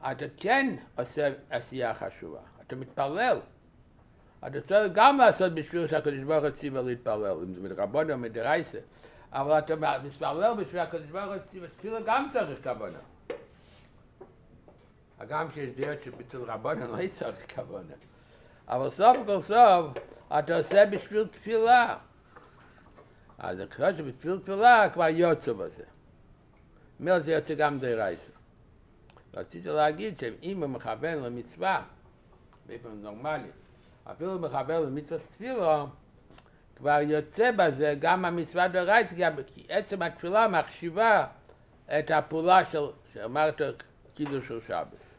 אתה 0.00 0.24
כן 0.36 0.76
עושה 0.98 1.32
עשייה 1.50 1.94
חשובה, 1.94 2.40
אתה 2.66 2.76
מתפלל, 2.76 3.38
אתה 4.46 4.60
צריך 4.60 4.92
גם 4.94 5.18
לעשות 5.18 5.54
בשביל 5.54 5.86
שהקדוש 5.88 6.18
ברוך 6.18 6.44
הוא 6.44 6.50
ציווה 6.50 6.82
להתפלל, 6.82 7.36
אם 7.42 7.54
זה 7.54 7.60
מדרבנו 7.60 8.12
או 8.12 8.18
מדרייסה, 8.18 8.78
אבל 9.32 9.58
אתה 9.58 9.74
מתפלל 9.76 10.54
בשביל 10.58 10.80
הקדוש 10.80 11.06
ברוך 11.06 11.32
הוא 11.32 11.42
ציווה, 11.50 11.68
תפילה 11.68 11.98
גם 12.06 12.26
צריך 12.32 12.62
כוונה. 12.62 12.98
הגם 15.18 15.50
שיש 15.54 15.70
דעות 15.76 16.02
שבצל 16.04 16.42
רבנו 16.42 16.96
לא 16.96 17.08
צריך 17.08 17.54
כוונה. 17.54 17.94
אבל 18.68 18.90
סוף 18.90 19.16
כל 19.26 19.40
סוף 19.40 19.86
אתה 20.38 20.56
עושה 20.56 20.86
בשביל 20.86 21.26
תפילה. 21.26 21.96
אז 23.38 23.58
אחרי 23.70 23.94
שבתפיל 23.98 24.38
תפילה 24.38 24.88
כבר 24.92 25.08
יוצא 25.08 25.52
בזה. 25.52 25.84
מילא 27.00 27.18
זה 27.18 27.32
יוצא 27.32 27.54
גם 27.54 27.78
דרייסה. 27.78 28.30
רציתי 29.34 29.68
להגיד 29.68 30.20
שאם 30.20 30.62
הוא 30.62 30.70
מכוון 30.70 31.18
למצווה, 31.18 31.82
באופן 32.66 32.88
נורמלי, 32.88 33.48
אפילו 34.12 34.38
מכוון 34.38 34.82
למצווה 34.82 35.18
ספירו, 35.18 35.86
כבר 36.76 36.98
יוצא 37.02 37.50
בזה 37.50 37.94
גם 38.00 38.24
המצווה 38.24 38.68
דרייסה, 38.68 39.14
כי 39.46 39.66
עצם 39.68 40.02
התפילה 40.02 40.48
מחשיבה 40.48 41.26
את 41.86 42.10
הפעולה 42.10 42.70
של, 42.70 42.86
שאמרת, 43.12 43.60
קידוש 44.14 44.48
של 44.48 44.60
שבס, 44.60 45.14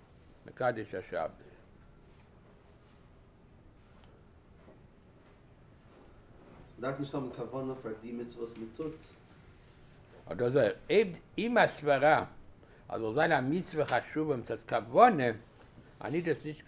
מקדש 0.45 0.95
השבס. 0.95 1.45
Darf 6.81 6.99
nicht 6.99 7.13
haben 7.13 7.31
Kavana 7.31 7.73
für 7.75 7.95
die 8.03 8.11
Mitzvahs 8.11 8.57
mit 8.57 8.75
Tut. 8.75 8.93
oder 10.29 10.51
so, 10.51 10.59
eben 10.89 11.13
im 11.35 11.57
Asvara, 11.57 12.27
also 12.87 13.13
seine 13.13 13.41
Mitzvah 13.41 13.85
חשובה 13.85 14.35
מצד 14.35 14.59
כוונה, 14.59 15.23
אני 16.01 16.21
das 16.21 16.45
nicht 16.45 16.65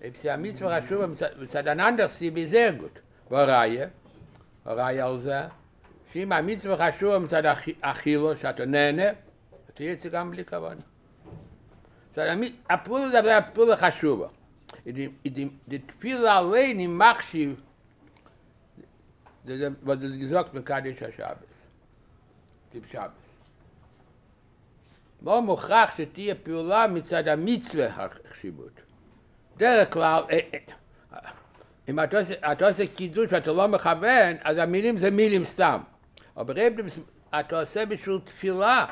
Ich 0.00 0.20
sehe, 0.20 0.38
mit 0.38 0.54
zwei 0.54 0.78
Rashuva, 0.78 1.08
mit 1.08 1.50
zwei 1.50 1.62
Dananders, 1.62 2.18
sie 2.18 2.30
bin 2.30 2.48
sehr 2.48 2.72
gut. 2.72 3.02
Wo 3.28 3.36
Reihe? 3.36 3.90
Wo 4.64 4.70
Reihe 4.70 5.04
also? 5.04 5.50
Sie 6.12 6.24
mal 6.24 6.42
mit 6.42 6.60
zwei 6.60 6.74
Rashuva, 6.74 7.18
mit 7.18 7.30
zwei 7.30 7.44
Achilo, 7.80 8.34
sie 8.34 8.46
hat 8.46 8.60
eine 8.60 8.70
Nene, 8.70 9.16
hat 9.66 9.76
sie 9.76 9.84
jetzt 9.84 10.04
sogar 10.04 10.22
einen 10.22 10.30
Blick 10.30 10.48
gewonnen. 10.48 10.84
Sie 12.14 12.20
hat 12.20 12.38
mit 12.38 12.54
Apul, 12.68 13.10
da 13.10 13.24
war 13.24 13.38
Apul 13.38 13.72
Rashuva. 13.72 14.30
Die 14.84 15.82
Tfil 15.88 16.26
allein 16.26 16.78
im 16.78 16.96
Machschi, 16.96 17.56
was 19.82 20.02
ist 20.02 20.18
gesagt, 20.18 20.54
mit 20.54 20.64
Tip 20.64 22.86
Shabbos. 22.86 23.14
Warum 25.20 25.58
die 26.14 26.34
mit 26.88 27.38
Mitzvah 27.38 28.10
דרך 29.58 29.92
כלל, 29.92 30.22
אם 31.88 32.00
אתה 32.00 32.68
עושה, 32.68 32.86
קידוש 32.86 33.26
ואתה 33.30 33.52
לא 33.52 33.68
מכוון, 33.68 34.36
אז 34.42 34.58
המילים 34.58 34.98
זה 34.98 35.10
מילים 35.10 35.44
סתם. 35.44 35.80
אבל 36.36 36.54
ברגע 36.54 36.82
אתה 37.40 37.60
עושה 37.60 37.86
בשביל 37.86 38.18
תפילה, 38.24 38.86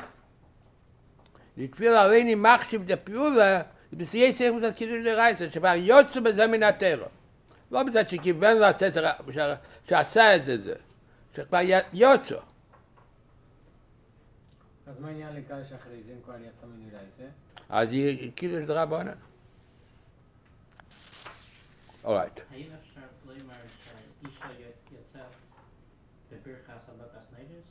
לתפילה 1.57 2.01
עליני 2.01 2.35
מחשיב 2.35 2.81
את 2.85 2.91
הפעולה, 2.91 3.61
בסייעי 3.93 4.33
צריך 4.33 4.53
מצד 4.53 4.73
קידוש 4.73 5.05
דרייסה, 5.05 5.49
שכבר 5.49 5.73
יוצא 5.75 6.19
בזה 6.19 6.47
מן 6.47 6.63
הטרע. 6.63 7.07
לא 7.71 7.83
מצד 7.83 8.09
שכיוון 8.09 8.57
לעשות, 8.57 8.93
שעשה 9.89 10.35
את 10.35 10.45
זה 10.45 10.57
זה, 10.57 10.75
שכבר 11.35 11.59
יוצא. 11.93 12.35
אז 14.87 14.99
מה 14.99 15.07
העניין 15.07 15.35
לקהל 15.35 15.63
שאחרי 15.63 16.03
זה, 16.05 16.11
אם 16.11 16.21
כבר 16.23 16.33
יצא 16.33 16.67
מנילייסה? 16.67 17.23
אז 17.69 17.91
היא 17.91 18.31
קידוש 18.35 18.63
דרבנן. 18.63 19.11
All 22.07 22.15
right. 22.15 22.39
I'm 22.53 22.71
short 22.95 23.11
play 23.25 23.35
marriage 23.45 23.75
try. 23.83 23.99
Ishoyet 24.23 24.79
gets 24.89 25.15
up. 25.15 25.33
Der 26.31 26.37
Bergastra 26.37 26.93
Dakkas 26.95 27.27
Nijers. 27.35 27.69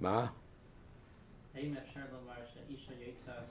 Wa? 0.00 0.28
Hey, 1.52 1.66
I'm 1.66 1.76
short 1.92 2.10
Warsaw. 2.26 2.64
Ishoyet 2.72 3.20
gets 3.28 3.50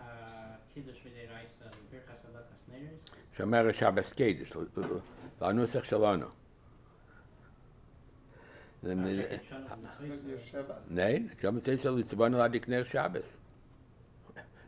uh 0.00 0.56
kids 0.74 0.98
we 1.04 1.10
deny 1.12 1.42
nice 1.42 1.54
on 1.62 1.70
Bergastra 1.92 2.30
Dakkas 2.34 2.62
Nijers. 2.68 2.98
Shomer 3.38 3.64
shabesskayt. 3.72 4.40
Var 5.38 5.52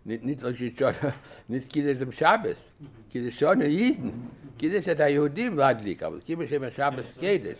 nit 0.06 0.24
nit 0.24 0.40
so 0.40 0.52
git 0.52 0.78
schon 0.78 0.94
nit 1.48 1.68
git 1.72 1.86
es 1.86 2.00
im 2.00 2.12
schabes 2.12 2.60
git 3.10 3.26
es 3.26 3.34
schon 3.34 3.60
jeden 3.60 4.30
git 4.56 4.72
es 4.72 4.84
da 4.98 5.08
judim 5.08 5.56
wadli 5.56 5.98
aber 6.00 6.20
gib 6.26 6.40
es 6.40 6.52
im 6.52 6.70
schabes 6.70 7.16
geht 7.18 7.56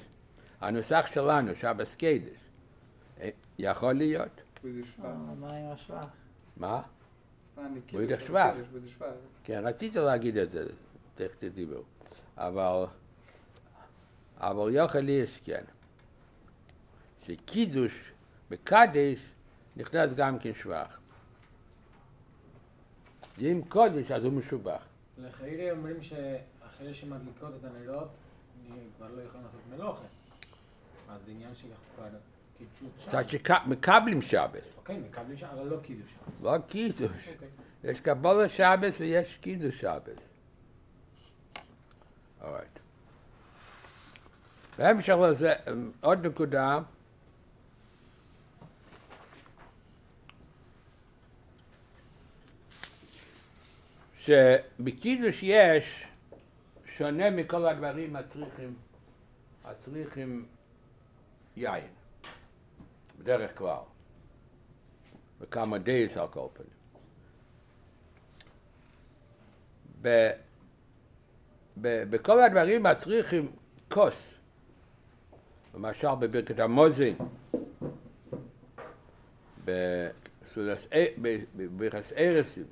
an 0.61 0.77
uns 0.77 0.89
sagt 0.89 1.17
er 1.17 1.29
an 1.29 1.49
uns 1.49 1.59
schabes 1.59 1.97
geht 1.99 2.29
es 3.21 3.33
ja 3.59 3.75
hol 3.81 4.01
i 4.01 4.13
jot 4.13 4.45
ma? 6.57 6.85
Ma 7.57 7.63
ich 7.75 8.27
schwach? 8.27 8.57
Ke 9.45 9.63
ratit 9.65 9.97
er 9.97 10.19
git 10.19 10.37
es 10.37 10.55
techt 11.17 11.41
di 11.57 11.65
bo 11.67 11.85
aber 12.37 12.93
aber 14.39 14.71
ja 14.71 14.87
hol 14.93 15.09
i 15.09 15.27
gern. 15.45 15.67
Sie 17.27 17.37
git 17.51 17.75
mit 18.49 18.61
nikhnas 19.75 20.15
gam 20.15 20.39
kin 20.39 20.55
schwach. 20.55 21.06
אם 23.39 23.61
קודש 23.69 24.11
אז 24.11 24.25
הוא 24.25 24.33
משובח. 24.33 24.83
לחיירי 25.19 25.71
אומרים 25.71 26.03
שאחרי 26.03 26.95
שמדליקות 26.95 27.53
את 27.61 27.65
הנרות, 27.65 28.09
כבר 28.97 29.09
לא 29.17 29.23
יכולים 29.23 29.45
לעשות 29.47 29.61
מלוכה. 29.71 30.05
אז 31.09 31.25
זה 31.25 31.31
עניין 31.31 31.55
של 31.55 31.69
קידשות 32.59 32.89
קצת 33.07 33.29
שבס. 33.29 33.41
שמקבלים 33.65 34.23
שבס, 34.23 34.65
אוקיי, 34.77 34.99
מקבלים 34.99 35.37
שם, 35.37 35.47
אבל 35.47 35.67
לא 35.67 35.77
קידוש 35.83 36.11
שבס. 36.11 36.43
לא 36.43 36.59
קידוש. 36.69 37.11
אוקיי. 37.35 37.49
יש 37.85 38.01
קבלה 38.01 38.49
שבס 38.49 39.01
ויש 39.01 39.37
קידוש 39.41 39.81
שבס. 39.81 40.23
אורייט. 42.43 42.79
בהמשך 44.79 45.15
לזה, 45.31 45.53
עוד 46.01 46.27
נקודה, 46.27 46.79
שבקידוש 54.27 55.43
יש 55.43 56.07
שונה 56.97 57.31
מכל 57.31 57.67
הדברים 57.67 58.17
הצריכים, 58.17 58.75
הצריכים 59.65 60.47
יין, 61.57 61.87
בדרך 63.19 63.59
כלל, 63.59 63.77
וכמה 65.41 65.79
דייס 65.79 66.17
על 66.17 66.29
כל 66.29 66.47
פנים. 66.53 66.69
ב- 70.03 70.31
ב- 71.81 72.05
בכל 72.11 72.41
הדברים 72.41 72.87
הצריכים 72.87 73.53
כוס, 73.89 74.35
למשל 75.75 76.15
בברכת 76.21 76.59
המוזן, 76.59 77.13
בסודס- 79.65 80.87
בברכת 81.57 82.13
ארסים, 82.17 82.65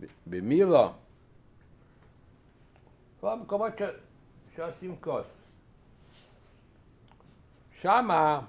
ב- 0.00 0.06
במילו, 0.26 0.92
כל 3.20 3.28
המקומות 3.28 3.72
ש- 3.78 4.56
שעושים 4.56 4.96
כוס. 5.00 5.26
שמה 7.80 8.40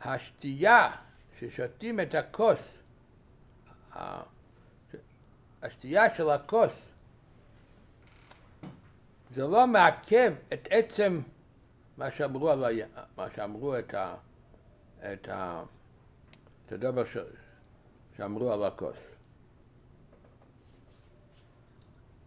השתייה 0.00 0.90
ששותים 1.38 2.00
את 2.00 2.14
הכוס, 2.14 2.78
השתייה 5.62 6.14
של 6.14 6.30
הכוס, 6.30 6.72
זה 9.30 9.46
לא 9.46 9.66
מעכב 9.66 10.32
את 10.52 10.68
עצם 10.70 11.20
מה 11.96 12.10
שאמרו, 12.10 12.50
על 12.50 12.64
ה... 12.64 12.68
מה 13.16 13.26
שאמרו 13.36 13.78
את, 13.78 13.94
ה... 13.94 14.14
את, 15.12 15.28
ה... 15.28 15.62
את 16.66 16.72
הדבר 16.72 17.04
ש... 17.04 17.16
שאמרו 18.16 18.52
על 18.52 18.64
הכוס. 18.64 18.96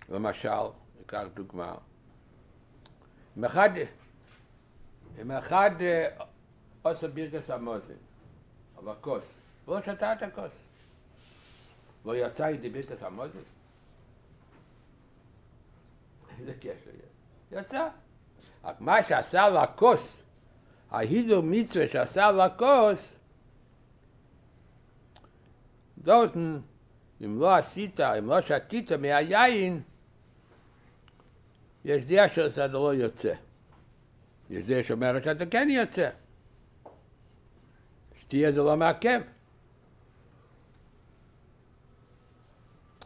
למשל, 0.10 0.50
ניקח 1.00 1.24
דוגמה, 1.34 1.76
אם 3.38 3.46
אחד, 3.46 3.70
אם 5.22 5.32
אחד 5.32 5.72
אה, 5.82 6.08
עושה 6.82 7.08
ברכס 7.08 7.50
המוזן 7.50 7.94
על 8.78 8.90
הכוס, 8.90 9.24
הוא 9.66 9.76
לא 9.76 9.82
שתה 9.82 10.14
את 10.14 10.24
הכוס, 10.24 10.52
לא 12.06 12.16
יצא 12.16 12.44
ידי 12.44 12.70
ברכס 12.70 13.04
המוזן? 13.04 13.40
איזה 16.40 16.54
קשר 16.54 16.90
יש? 16.90 17.60
יצא. 17.60 17.90
רק 18.64 18.82
מה 18.82 19.04
שעשה 19.08 19.50
לכוס, 19.50 20.22
ההידור 20.92 21.44
מצווה 21.44 21.88
שעשה 21.88 22.32
לכוס, 22.32 23.14
זאת, 26.08 26.32
אם 27.26 27.40
לא 27.40 27.56
עשית, 27.56 28.00
אם 28.00 28.30
לא 28.30 28.42
שתית 28.42 28.92
מהיין, 28.92 29.82
יש 31.86 32.06
דעה 32.06 32.30
שאתה 32.34 32.68
לא 32.68 32.94
יוצא. 32.94 33.34
יש 34.50 34.66
דעה 34.66 34.84
שאומרת 34.84 35.24
שאתה 35.24 35.46
כן 35.46 35.68
יוצא. 35.72 36.10
שתייה 38.22 38.52
זה 38.52 38.62
לא 38.62 38.78
מעכב. 38.78 39.22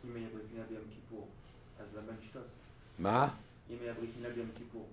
אם 0.05 0.15
היה 0.15 0.27
ברית 0.33 0.45
מילה 0.53 0.65
ביום 0.69 0.83
כיפור, 0.89 1.27
אז 1.79 1.85
למה 1.97 2.11
לשתות? 2.21 2.45
מה? 2.99 3.29
אם 3.69 3.75
היה 3.81 3.93
ברית 3.93 4.09
מילה 4.17 4.29
ביום 4.33 4.49
כיפור, 4.57 4.87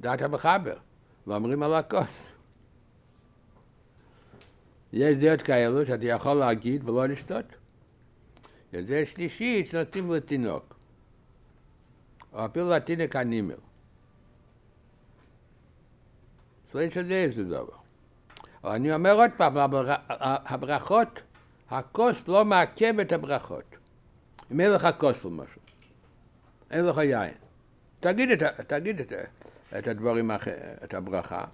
דעת 0.00 0.22
המחבר, 0.22 0.76
לא 1.26 1.34
אומרים 1.34 1.62
על 1.62 1.74
הכוס. 1.74 2.32
יש 4.92 5.18
דעות 5.18 5.42
כאלו 5.42 5.86
שאתה 5.86 6.04
יכול 6.04 6.34
להגיד 6.34 6.88
ולא 6.88 7.06
לשתות. 7.06 7.44
יש 8.72 8.84
דעה 8.84 9.06
שלישית 9.06 9.70
שנותנים 9.70 10.12
לתינוק, 10.12 10.74
או 12.32 12.44
אפילו 12.44 12.70
לתינוק 12.70 13.16
הנימל. 13.16 13.54
יש 16.82 16.96
לזה 16.96 17.14
איזה 17.14 17.44
דבר. 17.44 17.76
אבל 18.64 18.72
אני 18.72 18.94
אומר 18.94 19.12
עוד 19.12 19.30
פעם, 19.36 19.56
הבר- 19.56 19.94
הברכות, 20.46 21.08
הכוס 21.70 22.28
לא 22.28 22.44
מעכב 22.44 23.00
את 23.00 23.12
הברכות. 23.12 23.64
אם 24.52 24.60
אין 24.60 24.70
לך 24.70 24.88
כוס 24.98 25.24
למשל, 25.24 25.60
אין 26.70 26.84
לך 26.84 26.96
יין, 26.98 27.34
תגיד 28.00 28.30
את, 28.30 28.42
תגיד 28.66 29.00
את, 29.00 29.12
את 29.78 29.86
הדברים, 29.86 30.30
האח- 30.30 30.48
את 30.84 30.94
הברכה. 30.94 31.44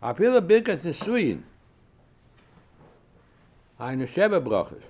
אפילו 0.00 0.42
ברכת 0.46 0.84
נישואין, 0.84 1.40
היינו 3.78 4.06
שבע 4.06 4.38
ברוכס. 4.38 4.84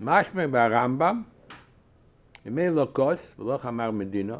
משמע 0.00 0.46
ברמב"ם, 0.46 1.22
אם 2.48 2.58
אין 2.58 2.72
לו 2.72 2.94
כוס 2.94 3.20
ולא 3.38 3.58
חמר 3.58 3.90
מדינו, 3.90 4.36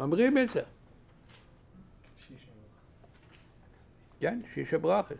אומרים 0.00 0.38
את 0.38 0.50
זה. 0.50 0.60
כן, 4.20 4.40
שישה 4.54 4.78
ברוכס. 4.78 5.16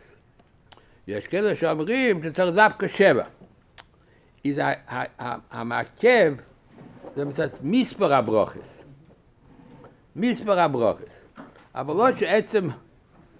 יש 1.07 1.27
כאלה 1.27 1.55
שאומרים 1.55 2.23
שצריך 2.23 2.55
דווקא 2.55 2.87
שבע. 2.87 3.23
ה- 4.59 5.35
המעכב 5.51 6.33
זה 7.15 7.25
מצד 7.25 7.47
מספר 7.61 8.13
הברוכס. 8.13 8.83
מספר 10.15 10.59
הברוכס. 10.59 11.03
אבל 11.75 11.95
לא 11.95 12.19
שעצם 12.19 12.67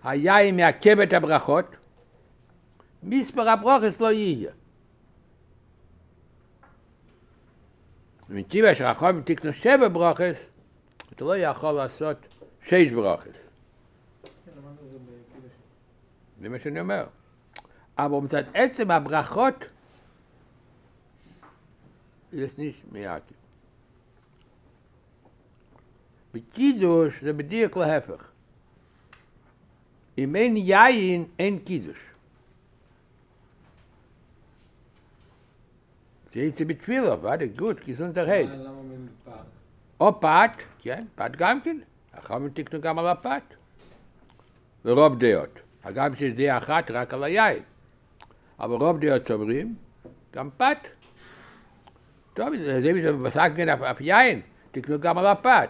היין 0.04 0.56
מעכב 0.56 1.00
את 1.00 1.14
הברכות, 1.14 1.66
מספר 3.04 3.50
הברוכס 3.50 4.00
לא 4.02 4.12
יהיה. 4.12 4.52
מטבע 8.29 8.75
שרחום 8.75 9.23
תקנו 9.23 9.53
שבע 9.53 9.89
ברוכס, 9.89 10.37
אתה 11.13 11.25
לא 11.25 11.37
יכול 11.37 11.73
לעשות 11.73 12.17
שש 12.67 12.93
ברוכס. 12.95 13.27
כן, 13.27 14.51
למדנו 14.57 14.71
את 14.87 14.91
זה 14.91 14.99
בקידוש. 14.99 15.53
זה 16.41 16.49
מה 16.49 16.59
שאני 16.59 16.81
אומר. 16.81 17.07
אבל 17.99 18.19
מצד 18.19 18.43
עצם 18.55 18.91
הברכות, 18.91 19.65
יש 22.33 22.59
ניש 22.59 22.83
מייקי. 22.93 23.35
בקידוש 26.35 27.23
זה 27.23 27.33
בדיוק 27.33 27.77
להפך. 27.77 28.31
אם 30.19 30.37
אין 30.37 30.57
יין, 30.57 31.25
אין 31.39 31.59
קידוש. 31.59 32.08
זה 36.34 36.40
יצא 36.40 36.64
בתפילה, 36.66 37.16
ועד 37.22 37.44
גוד, 37.58 37.80
כיסון 37.80 38.12
תרהד. 38.14 38.46
מה- 38.50 38.56
למה? 38.56 38.80
או 40.00 40.20
פת, 40.22 40.52
כן, 40.82 41.06
פת 41.16 41.32
גם 41.38 41.62
כן, 41.62 41.78
אחר 42.12 42.40
כך 42.40 42.54
תקנו 42.54 42.82
גם 42.82 43.00
על 43.00 43.08
הפת. 43.08 43.42
ורוב 44.86 45.20
דעות. 45.20 45.60
הגם 45.84 46.16
שיש 46.16 46.34
דעה 46.36 46.58
אחת 46.58 46.92
רק 46.92 47.14
על 47.14 47.24
היין. 47.24 47.64
אבל 48.60 48.76
רוב 48.76 49.00
דעות 49.06 49.32
אומרים, 49.32 49.76
גם 50.36 50.50
פת. 50.58 50.78
טוב, 52.34 52.48
זה 52.56 52.94
בשביל 52.94 53.12
בסק 53.12 53.52
כן 53.56 53.70
אף 53.70 54.02
יין, 54.02 54.42
תקנו 54.72 55.00
גם 55.00 55.18
על 55.18 55.26
הפת. 55.26 55.70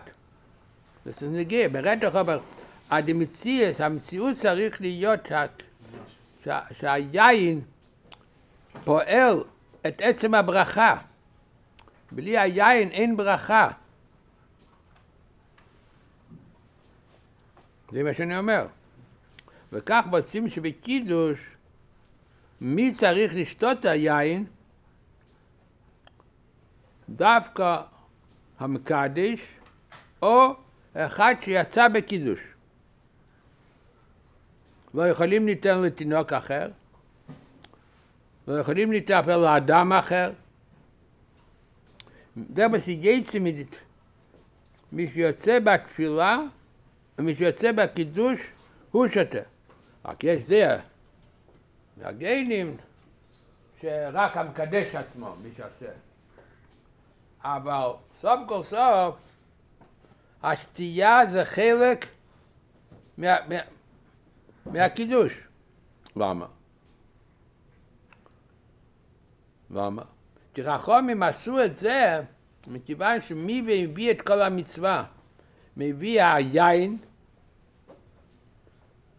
זה 1.06 1.30
נגיע, 1.30 1.67
ברנטוך 1.67 2.15
אומר, 2.15 2.39
הדמציאס, 2.91 3.82
המציאות 3.82 4.36
צריך 4.36 4.82
להיות 4.82 5.19
שה- 5.30 5.45
שה- 6.45 6.60
שהיין 6.80 7.62
פועל 8.84 9.43
את 9.88 10.02
עצם 10.02 10.34
הברכה. 10.34 10.96
בלי 12.12 12.38
היין 12.38 12.89
אין 12.89 13.18
ברכה. 13.18 13.70
זה 17.92 18.04
מה 18.04 18.13
שאני 18.13 18.38
אומר. 18.38 18.68
וכך 19.72 20.04
מוצאים 20.06 20.50
שבקידוש, 20.50 21.39
מי 22.62 22.94
צריך 22.94 23.36
לשתות 23.36 23.80
את 23.80 23.86
היין? 23.86 24.46
דווקא 27.10 27.82
המקדש, 28.60 29.39
או 30.22 30.56
אחד 30.94 31.36
שיצא 31.42 31.88
בקידוש. 31.88 32.39
לא 34.94 35.08
יכולים 35.08 35.46
ניתן 35.46 35.82
לתינוק 35.82 36.34
אחר, 36.34 36.70
לא 38.50 38.60
יכולים 38.60 38.91
לטפל 38.91 39.37
לאדם 39.37 39.93
אחר. 39.93 40.31
זה 42.56 42.67
בסייצא 42.67 43.39
מי 44.91 45.12
שיוצא 45.12 45.60
בתפילה 45.60 46.37
ומי 47.17 47.35
שיוצא 47.35 47.71
בקידוש 47.71 48.39
הוא 48.91 49.08
שותה. 49.08 49.37
רק 50.06 50.23
יש 50.23 50.43
זה, 50.43 50.77
מהגיינים, 51.97 52.77
שרק 53.81 54.37
המקדש 54.37 54.95
עצמו, 54.95 55.35
מי 55.43 55.50
שעושה. 55.58 55.93
אבל 57.43 57.89
סוף 58.21 58.39
כל 58.47 58.63
סוף, 58.63 59.19
השתייה 60.43 61.25
זה 61.29 61.45
חלק 61.45 62.06
מה, 63.17 63.35
מה, 63.50 63.56
מהקידוש. 64.65 65.33
למה? 66.15 66.59
כי 70.54 70.63
חכמים 70.63 71.24
עשו 71.24 71.63
את 71.63 71.76
זה 71.76 72.22
מכיוון 72.67 73.17
שמי 73.28 73.63
והביא 73.67 74.12
את 74.12 74.22
כל 74.22 74.42
המצווה? 74.42 75.04
מביא 75.78 76.24
היין, 76.24 76.98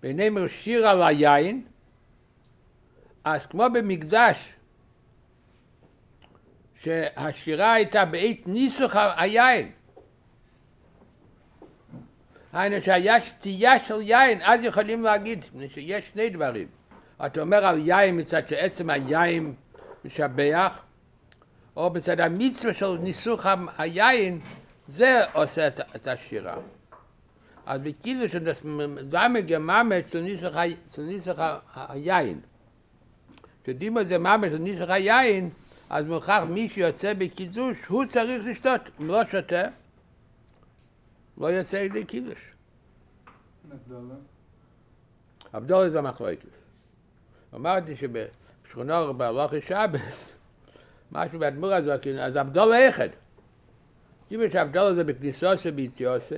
ביניהם 0.03 0.49
שיר 0.49 0.89
על 0.89 1.03
היין, 1.03 1.65
אז 3.25 3.47
כמו 3.47 3.65
במקדש, 3.75 4.53
שהשירה 6.83 7.73
הייתה 7.73 8.05
בעת 8.05 8.47
ניסוך 8.47 8.97
ה- 8.97 9.23
היין. 9.23 9.71
היינו 12.53 12.77
שהיה 12.83 13.21
שתייה 13.21 13.81
של 13.81 14.01
יין, 14.03 14.39
אז 14.43 14.65
יכולים 14.65 15.03
להגיד 15.03 15.45
שיש 15.75 16.05
שני 16.13 16.31
דברים. 16.31 16.69
אתה 17.27 17.41
אומר 17.41 17.67
על 17.67 17.89
יין 17.89 18.21
מצד 18.21 18.49
שעצם 18.49 18.91
היין 18.91 19.55
משבח, 20.05 20.79
או 21.77 21.91
מצד 21.91 22.21
המצווה 22.21 22.75
של 22.75 22.99
ניסוך 22.99 23.47
היין, 23.79 24.41
זה 24.89 25.25
עושה 25.33 25.67
את, 25.67 25.81
את 25.97 26.07
השירה. 26.07 26.57
אז 27.67 27.81
בקידוש 27.81 28.35
דמי 29.09 29.43
גממת 29.43 30.05
של 30.13 30.21
ניסוך 30.21 30.55
של 31.25 31.33
היין. 31.75 32.41
כשדימו 33.65 34.05
זה 34.05 34.19
ממש 34.19 34.49
של 34.53 34.59
ניסוך 34.59 34.91
היין, 34.91 35.51
אז 35.91 36.07
מוכרח 36.07 36.43
מי 36.43 36.69
שיוצא 36.69 37.15
בקידוש, 37.15 37.77
הוא 37.89 38.05
צריך 38.05 38.43
לשתות. 38.45 38.81
אם 39.01 39.09
לא 39.09 39.23
שותה, 39.31 39.63
לא 41.39 41.47
יוצא 41.47 41.79
לידי 41.79 42.05
קידוש. 42.05 42.39
נבדלה. 43.69 44.15
הבדולת 45.53 45.93
זה 45.93 46.01
מחלוקת. 46.01 46.49
אמרתי 47.55 47.97
שבשכונו 48.71 49.15
בהלוכי 49.15 49.61
שבס, 49.61 50.33
משהו 51.13 51.39
באדמו"ר 51.39 51.75
הזה, 51.75 51.95
אז 52.23 52.37
הבדולה 52.37 52.89
אחד. 52.89 53.09
כיוון 54.29 54.51
שהבדולה 54.51 54.95
זה 54.95 55.05
בכניסוסי 55.05 55.71
ביציוסי, 55.71 56.35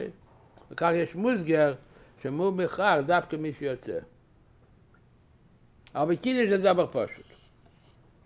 וכך 0.71 0.91
יש 0.95 1.15
מוסגר 1.15 1.75
שמור 2.23 2.51
בכלל 2.51 3.03
דווקא 3.03 3.37
מי 3.37 3.53
שיוצא. 3.59 3.99
אבל 5.95 6.15
בקידוש 6.15 6.49
זה 6.49 6.59
דבר 6.59 6.87
פשוט. 6.87 7.25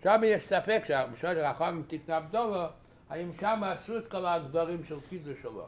שם 0.03 0.21
יש 0.25 0.47
ספק 0.47 0.83
שבשעות 0.87 1.37
החכמים 1.43 1.83
תקנה 1.87 2.17
הבדולה, 2.17 2.67
האם 3.09 3.31
שם 3.41 3.61
עשו 3.63 3.97
את 3.97 4.07
כל 4.11 4.25
הגזרים 4.25 4.85
של 4.85 4.95
קידוש 5.09 5.37
שלו. 5.41 5.67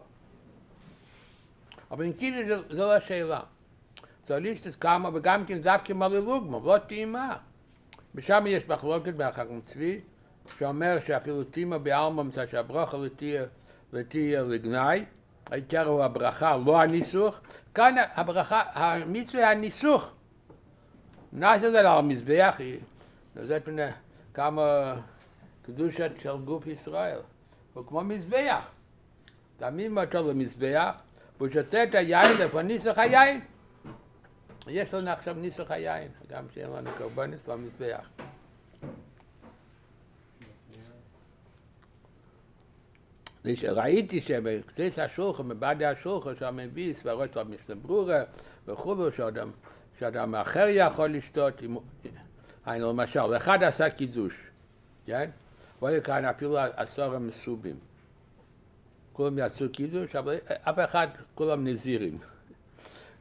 אבל 1.92 2.12
קידוש 2.14 2.46
זה- 2.48 2.76
זו 2.76 2.94
השאלה. 2.94 3.40
צריך 4.26 4.76
כמה 4.80 5.10
וגם 5.14 5.46
כן 5.46 5.62
דווקא 5.62 5.94
מללוגמה, 5.94 6.58
לא 6.64 6.78
טעימה. 6.78 7.38
ושם 8.16 8.44
יש 8.48 8.68
מחלוקת 8.68 9.14
בחכם 9.14 9.62
צבי, 9.66 10.00
שאומר 10.58 10.98
שאפילו 11.08 11.44
טימה 11.44 11.78
בעלמא 11.78 12.24
מצד 12.24 12.50
שהברכה 12.50 12.98
לתהיה, 12.98 13.44
לתהיה 13.94 14.42
לגנאי, 14.42 15.06
העיקר 15.52 15.88
הוא 15.88 16.04
הברכה, 16.04 16.58
לא 16.66 16.82
הניסוך. 16.82 17.40
כאן 17.74 17.96
הברכה, 18.14 18.62
המצווה 18.74 19.50
היא 19.50 19.58
הניסוך. 19.58 20.12
נעשה 21.34 21.68
את 21.68 21.72
זה 21.72 21.80
על 21.80 21.88
המזבח, 21.88 22.58
נוזרת 23.36 23.66
פני 23.66 23.82
כמה 24.34 24.96
קדושת 25.66 26.12
של 26.22 26.38
גוף 26.38 26.68
ישראל. 26.68 27.20
הוא 27.74 27.84
כמו 27.88 28.02
מזבח. 28.02 28.68
תמים 29.58 29.98
אותו 29.98 30.30
למזבח, 30.30 30.92
והוא 31.38 31.50
שותה 31.54 31.84
את 31.84 31.96
היין, 31.96 32.42
איפה 32.42 32.62
ניסוך 32.62 32.98
היין? 32.98 33.42
יש 34.70 34.94
לנו 34.94 35.10
עכשיו 35.10 35.34
ניסוך 35.34 35.72
היין, 35.72 36.12
גם 36.30 36.46
שאין 36.54 36.70
לנו 36.70 36.90
קורבנס 36.98 37.46
במזבח. 37.50 38.10
יש- 43.46 43.64
ראיתי 43.64 44.22
שבקצת 44.22 44.98
השולחן, 44.98 45.50
בבדי 45.50 45.86
השולחן, 45.86 46.36
שם 46.40 46.56
מביא 46.56 46.94
סברות 46.94 47.34
של 47.34 47.44
משנה 47.44 47.76
ברורה 47.76 48.24
וכולו, 48.68 49.12
שאדם, 49.12 49.52
שאדם 50.00 50.36
אחר 50.36 50.66
יכול 50.70 51.14
לשתות, 51.14 51.54
היינו 52.66 52.90
למשל, 52.90 53.38
אחד 53.38 53.64
עשה 53.64 53.90
קידוש, 53.90 54.34
כן? 55.06 55.30
והיו 55.82 56.04
כאן 56.04 56.26
אפילו 56.26 56.58
עשור 56.58 57.18
מסובים. 57.20 57.76
כולם 59.14 59.38
יצאו 59.40 59.70
קידוש, 59.70 60.16
אבל 60.16 60.36
אף 60.46 60.80
אחד, 60.90 61.08
כולם 61.36 61.68
נזירים. 61.68 62.18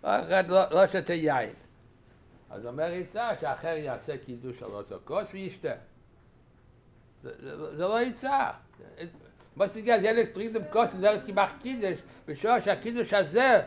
אחד 0.03 0.49
לא, 0.49 0.61
לא 0.71 0.87
שותה 0.87 1.13
יין. 1.13 1.51
אז 2.51 2.67
אומר 2.67 2.85
עצה 2.85 3.31
שאחר 3.41 3.69
יעשה 3.77 4.19
קידוש 4.19 4.63
על 4.63 4.71
אותו 4.71 4.99
כוס 5.05 5.29
וישתה. 5.33 5.73
זה, 7.23 7.31
זה, 7.39 7.77
זה 7.77 7.83
לא 7.83 7.99
עצה. 7.99 8.51
מה 9.57 9.69
סגל, 9.69 10.05
ילד 10.05 10.27
טרינדם 10.27 10.61
כוס, 10.73 10.93
זה 10.93 11.09
כמעט 11.27 11.51
קידוש, 11.63 11.99
בשעה 12.27 12.63
שהקידוש 12.63 13.13
הזה, 13.13 13.61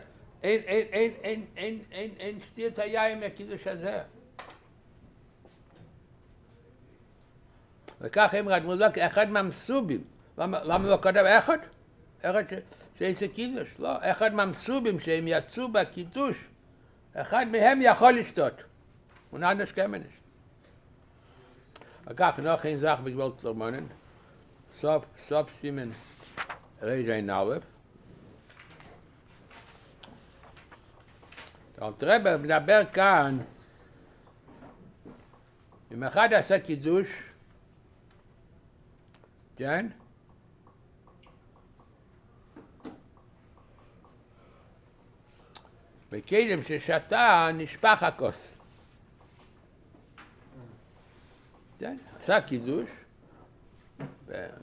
אין, 0.44 0.62
אין, 0.66 0.88
אין, 0.92 1.12
אין, 1.24 1.46
אין, 1.58 1.80
אין, 1.92 2.12
אין 2.20 2.40
שתיר 2.40 2.68
את 2.68 2.80
היין 2.80 3.20
מהקידוש 3.20 3.68
הזה. 3.68 4.02
וכך 8.02 8.34
הם 8.34 8.50
רדמו 8.50 8.76
לו 8.76 8.86
כאחד 8.94 9.30
מהמסובים. 9.30 10.04
למה, 10.38 10.60
לא 10.64 10.98
כתב 11.02 11.18
אחד? 11.18 11.58
אחד 12.22 12.44
שאין 13.02 13.16
זה 13.16 13.28
קידוש, 13.28 13.68
לא. 13.80 13.90
אחד 14.02 14.34
מהמסובים 14.34 15.00
שהם 15.00 15.28
יצאו 15.28 15.72
בקידוש, 15.72 16.38
אחד 17.14 17.46
מהם 17.52 17.80
יכול 17.82 18.12
לשתות. 18.14 18.54
הוא 19.30 19.40
נעד 19.40 19.62
נשכם 19.62 19.94
אין 19.94 20.04
נשת. 20.04 20.22
אגב, 22.06 22.34
אני 22.38 22.46
לא 22.46 22.58
חיין 22.58 22.78
זך 22.78 23.00
בגבול 23.04 23.32
צלמונן. 23.38 23.86
סוף, 24.80 25.06
סוף 25.28 25.52
סימן 25.52 25.90
רי 26.82 27.06
ז'י 27.06 27.22
נאוו. 27.22 27.54
טוב, 31.76 31.96
תראה, 31.98 32.38
מדבר 32.38 32.82
כאן, 32.94 33.38
אם 35.94 36.04
אחד 36.04 36.34
עשה 36.34 36.60
קידוש, 36.60 37.08
כן? 39.56 39.88
וקדם 46.12 46.64
ששתה 46.64 47.50
נשפך 47.54 48.04
הכוס. 48.04 48.54
עשה 52.20 52.42
קידוש, 52.42 52.90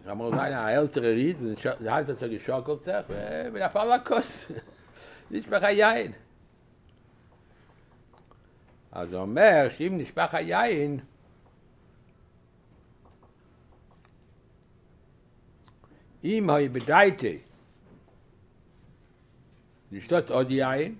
ואמרו 0.04 0.26
אולי 0.26 0.54
האלטר 0.54 1.04
הריד, 1.04 1.36
זה 1.80 1.94
היה 1.94 2.04
צריך 2.04 2.32
לשוקל 2.32 2.76
צריך, 2.80 3.06
ונפל 3.52 3.96
לכוס. 3.96 4.50
נשפך 5.30 5.62
היין. 5.62 6.12
אז 8.92 9.12
הוא 9.12 9.20
אומר 9.22 9.68
שאם 9.76 9.98
נשפך 9.98 10.34
היין, 10.34 11.00
אם 16.24 16.50
היה 16.50 16.68
בדייטי 16.68 17.38
לשתות 19.92 20.30
עוד 20.30 20.50
יין, 20.50 20.94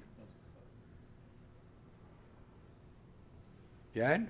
כן? 3.99 4.25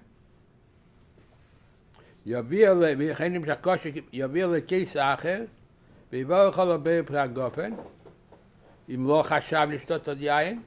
יביא, 2.27 2.69
וכן 2.99 3.33
נמשך 3.33 3.55
כושר, 3.63 3.91
יביא 4.13 4.45
לכיס 4.45 4.97
אחר, 4.97 5.45
לכל 6.13 6.71
הרבה 6.71 7.03
פרי 7.07 7.21
הגופן, 7.21 7.73
אם 8.95 9.07
לא 9.09 9.23
חשב 9.27 9.67
לשתות 9.71 10.09
עוד 10.09 10.21
יין, 10.21 10.63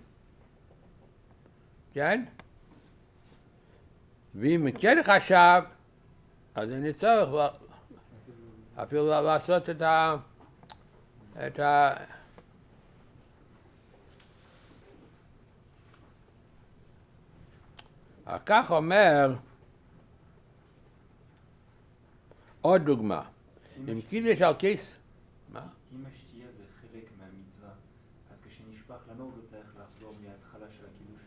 כן? 1.93 2.25
ואם 4.35 4.67
כן 4.79 4.97
חשב, 5.05 5.61
אז 6.55 6.69
אין 6.69 6.83
לי 6.83 6.93
צורך 6.93 7.53
אפילו 8.75 9.07
לעשות 9.07 9.69
את 9.69 9.81
ה... 9.81 10.15
את 11.47 11.59
ה... 11.59 11.93
אחר 18.25 18.37
כך 18.45 18.71
אומר 18.71 19.35
עוד 22.61 22.81
דוגמה, 22.85 23.23
אם 23.77 24.01
קידוש 24.01 24.41
על 24.41 24.53
כיס, 24.59 24.93
מה? 25.49 25.67
אם 25.93 26.05
השתייה 26.05 26.47
זה 26.57 26.63
חלק 26.81 27.03
מהמצווה, 27.19 27.69
אז 28.33 28.41
כשנשפך, 28.41 28.95
למה 29.11 29.23
הוא 29.23 29.31
לא 29.37 29.41
צריך 29.49 29.67
לחזור 29.79 30.15
מההתחלה 30.21 30.65
של 30.77 30.83
הקידוש? 30.85 31.21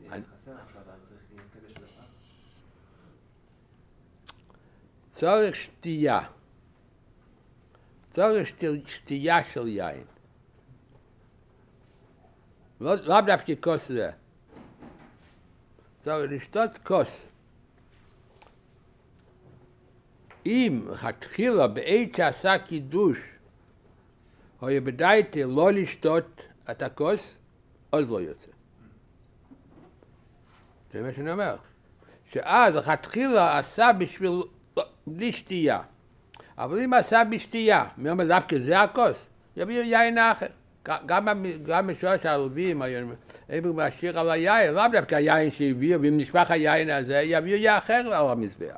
זה 0.00 0.26
חסר 0.34 0.52
עכשיו, 0.66 0.82
אז 0.86 1.00
צריך 1.08 1.22
לקדש 1.56 1.76
לך. 1.76 2.04
צורך 5.08 5.56
שתייה, 5.56 6.20
צורך 8.10 8.46
שתי- 8.46 8.82
שתייה 8.86 9.44
של 9.44 9.68
יין, 9.68 10.04
לא 12.80 12.94
לאו 12.94 13.20
דווקא 13.26 13.52
כוס 13.60 13.88
זה, 13.88 14.10
צורך 16.02 16.30
לשתות 16.30 16.78
כוס. 16.78 17.26
אם 20.46 20.88
לכתחילה 20.90 21.66
בעת 21.66 22.14
שעשה 22.16 22.58
קידוש, 22.58 23.18
היה 24.62 24.80
בדייתי 24.80 25.44
לא 25.44 25.72
לשתות 25.72 26.42
את 26.70 26.82
הכוס, 26.82 27.34
אז 27.92 28.10
לא 28.10 28.20
יוצא. 28.20 28.50
זה 30.92 31.02
מה 31.02 31.12
שאני 31.12 31.32
אומר. 31.32 31.56
שאז 32.32 32.74
לכתחילה 32.74 33.58
עשה 33.58 33.90
בשביל, 33.98 34.42
בלי 35.06 35.32
שתייה. 35.32 35.82
אבל 36.58 36.80
אם 36.80 36.94
עשה 36.94 37.22
בשתייה, 37.30 37.84
מי 37.96 38.10
אומר 38.10 38.26
דווקא 38.28 38.58
זה 38.58 38.80
הכוס? 38.80 39.26
יביאו 39.56 39.82
יין 39.82 40.18
אחר. 40.18 40.46
גם, 40.86 41.28
גם 41.66 41.86
בשורש 41.86 42.26
הערבים, 42.26 42.82
עבר 43.48 43.72
משאיר 43.72 44.18
על 44.18 44.30
היין, 44.30 44.74
לאו 44.74 44.84
דווקא 44.92 45.14
היין 45.14 45.50
שהביאו, 45.50 46.02
ואם 46.02 46.18
נשפך 46.18 46.50
היין 46.50 46.90
הזה, 46.90 47.20
יביאו 47.24 47.56
יין 47.56 47.76
אחר 47.78 48.14
על 48.14 48.30
המזבח. 48.30 48.76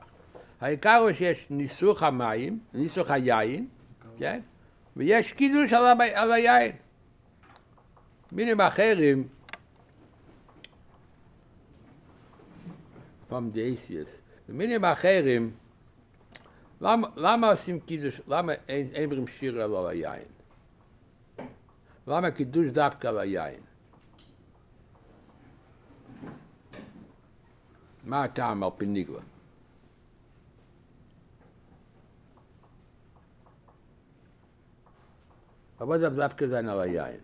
העיקר 0.60 0.96
הוא 0.96 1.12
שיש 1.12 1.46
ניסוך 1.50 2.02
המים, 2.02 2.58
ניסוך 2.74 3.10
היין, 3.10 3.66
כן? 4.16 4.40
ויש 4.96 5.32
קידוש 5.32 5.72
על, 5.72 6.32
היין. 6.32 6.72
מינים 8.32 8.60
אחרים, 8.60 9.28
פעם 13.28 13.50
במינים 14.48 14.84
אחרים, 14.84 15.50
למה, 16.80 17.08
למה 17.16 17.50
עושים 17.50 17.80
קידוש, 17.80 18.20
למה 18.28 18.52
אין 18.68 18.88
אומרים 19.04 19.26
שיר 19.38 19.62
על 19.62 19.86
היין? 19.86 20.33
למה 22.06 22.30
קידוש 22.30 22.66
דווקא 22.66 23.08
על 23.08 23.18
היין? 23.18 23.60
מה 28.04 28.24
הטעם 28.24 28.62
על 28.62 28.70
פניגלה? 28.76 29.20
אבל 35.80 35.98
זה 36.00 36.08
דווקא 36.08 36.46
זה 36.46 36.58
על 36.58 36.80
היין. 36.80 37.20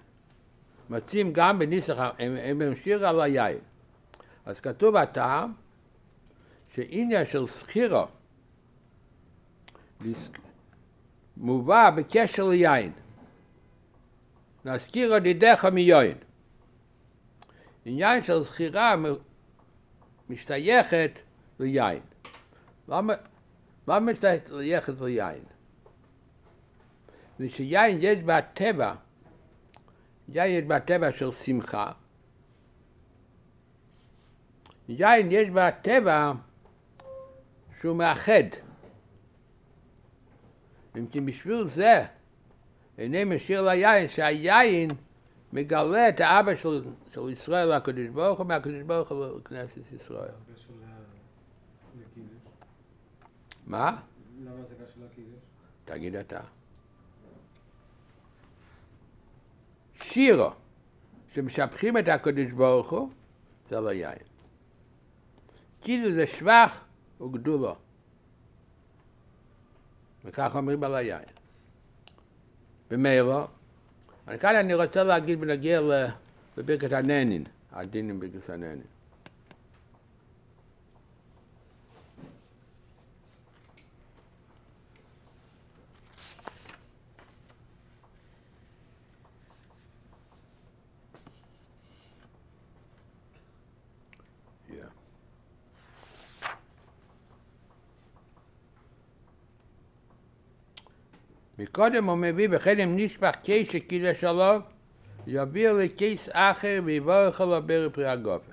מוצאים 0.91 1.33
גם 1.33 1.59
בניסח, 1.59 1.97
הם, 2.19 2.61
שיר 2.83 3.07
על 3.07 3.21
היין. 3.21 3.59
אז 4.47 4.61
כתוב 4.61 4.97
הטעם 4.97 5.53
שעניין 6.75 7.27
של 7.27 7.47
סחירה 7.47 8.07
לס- 10.01 10.31
מובא 11.37 11.91
בקשר 11.97 12.49
ליין. 12.49 12.93
נזכיר 14.65 15.13
עוד 15.13 15.27
ידיך 15.27 15.65
מיין. 15.65 16.19
עניין 17.85 18.25
של 18.25 18.43
זכירה 18.43 18.95
משתייכת 20.29 21.11
ליין. 21.61 22.01
למה, 22.89 23.15
למה 23.89 24.13
משתייכת 24.13 25.01
ליין? 25.01 25.45
ושיין 27.41 27.99
יש 28.01 28.19
בטבע, 28.19 28.95
יין 30.29 30.51
יש 30.51 30.65
בטבע 30.65 31.13
של 31.13 31.33
שמחה. 31.33 31.93
יין 34.89 35.29
יש 35.31 35.49
בטבע 35.51 36.33
שהוא 37.81 37.97
מאחד. 37.97 38.45
אם 40.99 41.07
כי 41.07 41.21
בשביל 41.21 41.65
זה 41.65 42.05
הנה 43.01 43.25
משאיר 43.25 43.63
ליין 43.63 44.09
שהיין 44.09 44.91
מגלה 45.53 46.09
את 46.09 46.21
האבא 46.21 46.57
של, 46.57 46.85
של 47.13 47.31
ישראל 47.31 47.77
לקדוש 47.77 48.09
ברוך 48.09 48.39
הוא 48.39 48.47
מהקדוש 48.47 48.83
ברוך 48.83 49.11
הוא 49.11 49.39
לכנסת 49.39 49.93
ישראל. 49.93 50.31
מה? 53.67 54.01
למה 54.45 54.65
זה 54.65 54.75
קשור 54.75 55.05
לקידוש? 55.05 55.41
תגיד 55.85 56.17
אתה. 56.17 56.41
שירו, 60.03 60.51
שמשבחים 61.35 61.99
את 61.99 62.09
הקדוש 62.09 62.53
ברוך 62.53 62.91
הוא, 62.91 63.11
זה 63.69 63.81
לא 63.81 63.93
יין. 63.93 64.19
כאילו 65.81 66.13
זה 66.13 66.27
שבח 66.27 66.85
וגדולו. 67.21 67.77
וכך 70.25 70.57
אומרים 70.57 70.85
על 70.85 70.95
היין. 70.95 71.40
במילא, 72.92 73.48
אני- 74.28 74.40
כאן 74.40 74.56
אני 74.56 74.74
רוצה 74.74 75.04
להגיד 75.04 75.42
בנגיע 75.42 75.82
ל- 75.82 76.08
לברכת 76.58 76.92
הננין, 76.92 77.44
הדינים 77.74 78.20
ברכת 78.20 78.50
הננין. 78.50 78.82
מקודם 101.61 102.05
הוא 102.05 102.17
מביא 102.17 102.49
וכן 102.51 102.81
אם 102.81 102.97
נשפך 102.97 103.35
קייס 103.43 103.73
שקידש 103.73 104.25
עליו, 104.25 104.61
יעביר 105.27 105.73
לקייס 105.73 106.29
אחר 106.33 106.81
ויברך 106.85 107.41
עליו 107.41 107.63
ברב 107.67 107.93
פרי 107.93 108.09
הגופן. 108.09 108.53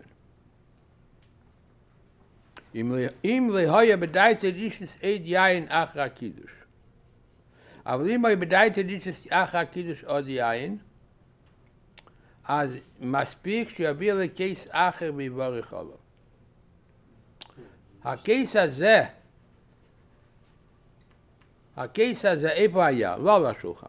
אם 2.75 2.91
אם 3.25 3.49
לא 3.53 3.79
היה 3.79 3.97
בדייתא 3.97 4.49
דישס 4.49 4.95
עד 4.95 5.21
יין 5.23 5.65
אחר 5.69 6.01
הקידוש. 6.01 6.51
אבל 7.85 8.09
אם 8.09 8.25
היה 8.25 8.35
בדייתא 8.35 8.81
דישס 8.81 9.27
אחר 9.29 9.57
הקידוש 9.57 10.03
עוד 10.03 10.27
יין, 10.27 10.77
אז 12.45 12.77
מספיק 12.99 13.69
שיעביר 13.69 14.15
לקייס 14.15 14.67
אחר 14.71 15.11
ויברך 15.15 15.73
עליו. 15.73 15.97
הקייס 18.03 18.55
הזה, 18.55 19.03
הקייס 21.77 22.25
הזה 22.25 22.49
איפה 22.49 22.85
היה? 22.85 23.17
לא 23.17 23.35
על 23.35 23.45
השולחן, 23.45 23.87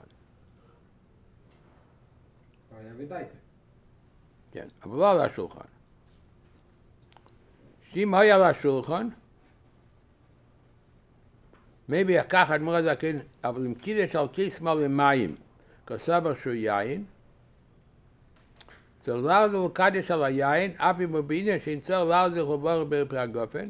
הוא 2.71 2.79
היה 2.79 2.95
בדייטה. 2.95 3.35
כן, 4.53 4.69
אבל 4.83 4.97
לא 4.97 5.11
על 5.11 5.21
השולחן. 5.21 5.69
שאם 7.93 8.15
היה 8.15 8.35
על 8.35 8.43
השולחן, 8.43 9.09
maybe 11.91 12.23
ככה 12.29 12.55
אדמו"ר 12.55 12.75
הזקן, 12.77 13.19
אבל 13.45 13.67
אם 13.67 13.75
קידש 13.75 14.17
על 14.17 14.29
קייס 14.29 14.61
מלא 14.61 14.89
מים, 14.89 15.37
כסבר 15.87 16.35
שהוא 16.35 16.53
יין, 16.53 17.05
צריך 19.03 19.25
לאו 19.25 19.67
לקדש 19.67 20.11
על 20.11 20.25
היין, 20.25 20.73
אף 20.77 20.97
אם 21.01 21.13
הוא 21.13 21.21
בעניין 21.21 21.61
שאין 21.61 21.81
צריך 21.81 22.01
לאו 22.09 22.31
זה 22.31 22.45
חובר 22.45 22.85
בפרי 22.85 23.19
הגופן, 23.19 23.69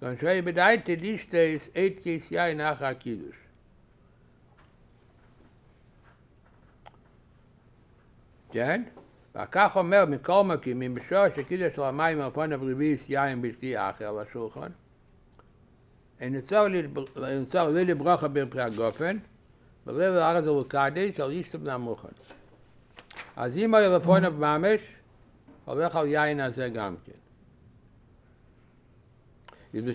Dann 0.00 0.18
schei 0.18 0.42
bedeite 0.42 0.96
Dichte 0.96 1.38
ist 1.38 1.74
etkes 1.74 2.30
Jai 2.30 2.54
nach 2.54 2.80
Akidush. 2.80 3.46
כן? 8.52 8.82
וכך 9.34 9.76
אומר 9.76 10.04
מכל 10.08 10.44
מקים, 10.44 10.78
ממשור 10.78 11.24
שקידוש 11.36 11.76
של 11.76 11.82
המים 11.82 12.20
על 12.20 12.30
פון 12.30 12.52
הבריביס 12.52 13.10
יין 13.10 13.42
בלתי 13.42 13.78
אחר 13.78 14.08
על 14.08 14.18
השולחן, 14.18 14.70
ונצור 16.20 17.68
לי 17.68 17.84
לברוכה 17.84 18.28
ברפי 18.28 18.60
הגופן, 18.60 19.18
ולב 19.86 20.14
הארץ 20.14 20.44
ולקדיש 20.44 21.20
על 21.20 21.30
איש 21.30 21.48
תבנה 21.48 21.78
מוכן. 21.78 22.08
אז 23.36 23.58
אם 23.58 23.74
היה 23.74 23.98
בפון 23.98 24.24
הממש, 24.24 24.80
הולך 25.64 25.96
על 25.96 26.06
יין 26.06 26.40
הזה 26.40 26.68
גם 26.68 26.96
כן. 27.04 27.25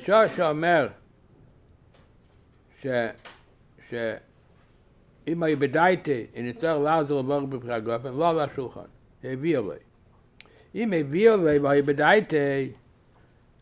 שור 0.05 0.27
שאומר 0.35 0.87
ש... 2.81 2.87
ש... 3.89 3.93
אם 5.27 5.43
אם 6.35 6.45
נצטרך 6.49 6.81
לעזור 6.83 7.19
לבור 7.21 7.47
בפרי 7.47 7.73
הגופן, 7.73 8.13
לא 8.13 8.29
על 8.29 8.39
השולחן, 8.39 8.81
העביר 9.23 9.61
לי. 9.61 9.75
אם 10.75 10.93
העביר 10.93 11.35
לי 11.35 11.59
והיה 11.59 11.83
בדייטה, 11.83 12.35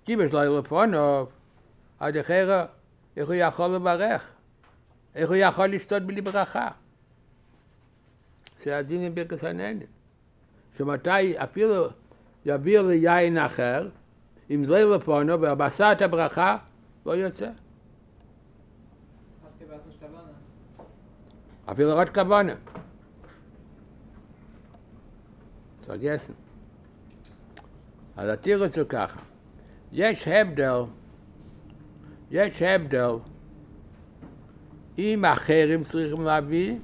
גיבש 0.06 0.34
לו 0.34 0.60
לפונו, 0.60 1.26
עד 2.00 2.18
אחרה, 2.18 2.66
איך 3.18 3.28
הוא 3.28 3.36
יכול 3.36 3.76
לברך? 3.76 4.32
איך 5.16 5.30
הוא 5.30 5.36
יכול 5.36 5.66
לשתות 5.66 6.04
בלי 6.04 6.22
ברכה? 6.22 6.68
זה 8.58 8.78
הדין 8.78 9.02
עם 9.02 9.16
ברכת 9.16 9.44
הנהנית. 9.44 9.90
שמתי 10.78 11.44
אפילו 11.44 11.88
יעביר 12.46 12.82
לי 12.82 12.96
יין 12.96 13.38
אחר, 13.38 13.90
אם 14.50 14.66
זה 14.66 14.86
לפונו, 14.86 15.34
ובעשה 15.34 15.92
את 15.92 16.02
הברכה, 16.02 16.58
לא 17.06 17.12
יוצא. 17.12 17.50
אפילו 21.72 21.98
רק 21.98 22.14
כוונה. 22.16 22.54
סרגסן. 25.82 26.34
אז 28.18 28.30
התירוץ 28.30 28.78
הוא 28.78 28.88
ככה, 28.90 29.20
יש 29.92 30.28
הבדל, 30.28 30.82
יש 32.32 32.62
הבדל 32.62 33.12
אם 34.98 35.26
אחרים 35.26 35.84
צריכים 35.84 36.22
להביא, 36.22 36.76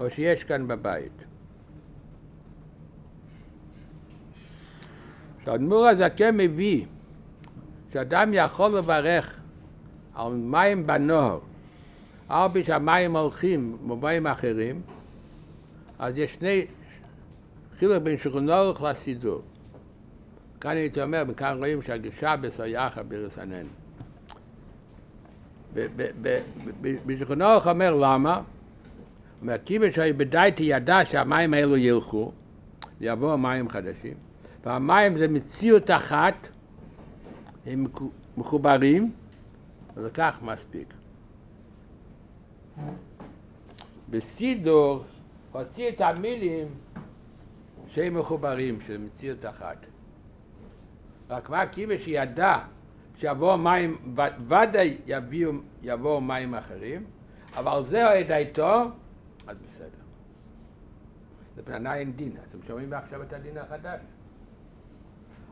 או 0.00 0.10
שיש 0.10 0.44
כאן 0.44 0.68
בבית. 0.68 1.15
כשהאדמו"ר 5.46 5.86
הזקן 5.86 6.36
מביא 6.36 6.84
שאדם 7.92 8.30
יכול 8.34 8.78
לברך 8.78 9.40
על 10.14 10.32
מים 10.32 10.86
בנהר, 10.86 11.38
אף 12.28 12.50
שהמים 12.66 13.16
הולכים 13.16 13.76
במים 13.88 14.26
אחרים, 14.26 14.80
אז 15.98 16.18
יש 16.18 16.34
שני 16.34 16.66
חילוק 17.78 18.02
בין 18.02 18.16
אורך 18.50 18.82
לסידור. 18.82 19.42
כאן 20.60 20.76
הייתי 20.76 21.02
אומר, 21.02 21.24
מכאן 21.24 21.58
רואים 21.58 21.82
שהגישה 21.82 22.36
בסויחה 22.36 23.02
ברסנן. 23.02 23.66
בשולחן 27.06 27.42
אורך 27.42 27.66
אומר 27.66 27.94
למה? 27.94 28.40
אומר, 29.42 29.56
כיוון 29.64 29.92
שבדייתי 29.92 30.62
ידע 30.62 31.04
שהמים 31.04 31.54
האלו 31.54 31.76
ילכו, 31.76 32.32
יבואו 33.00 33.38
מים 33.38 33.68
חדשים, 33.68 34.25
והמים 34.66 35.16
זה 35.16 35.28
מציאות 35.28 35.90
אחת, 35.90 36.34
הם 37.66 37.86
מחוברים, 38.36 39.12
ולכך 39.94 40.38
מספיק. 40.42 40.94
בסידור 44.10 45.04
הוציא 45.52 45.88
את 45.88 46.00
המילים 46.00 46.68
שהם 47.88 48.18
מחוברים, 48.18 48.80
של 48.80 48.98
מציאות 48.98 49.44
אחת. 49.44 49.76
רק 51.30 51.50
מה, 51.50 51.66
כיוון 51.66 51.98
שידע 51.98 52.58
שיבואו 53.18 53.58
מים, 53.58 54.14
ודאי 54.48 54.98
יביאו, 55.06 55.52
יבואו 55.82 56.20
מים 56.20 56.54
אחרים, 56.54 57.04
אבל 57.56 57.82
זהו 57.82 58.08
עדייתו, 58.08 58.84
אז 59.46 59.56
בסדר. 59.56 60.04
זה 61.56 61.62
פננה 61.62 61.96
אין 61.96 62.12
דין, 62.12 62.32
אתם 62.48 62.58
שומעים 62.66 62.92
עכשיו 62.92 63.22
את 63.22 63.32
הדין 63.32 63.58
החדש? 63.58 64.00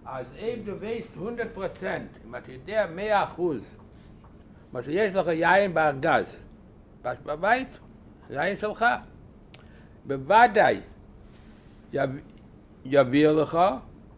אז 0.07 0.26
אם 0.38 0.62
du 0.66 0.70
weißt 0.82 1.18
100 1.18 1.48
פרוצנט, 1.55 2.09
אם 2.26 2.36
אתה 2.36 2.52
יודע 2.52 2.86
100 2.94 3.24
אחוז, 3.24 3.61
מה 4.72 4.82
שיש 4.82 5.14
לך 5.14 5.26
יין 5.26 5.74
בארגז, 5.74 6.44
בש 7.02 7.16
בבית, 7.24 7.68
יין 8.30 8.59
שלך, 8.59 8.84
בוודאי 10.07 10.80
יב- 11.92 12.20
יביא 12.84 13.28
לך, 13.28 13.59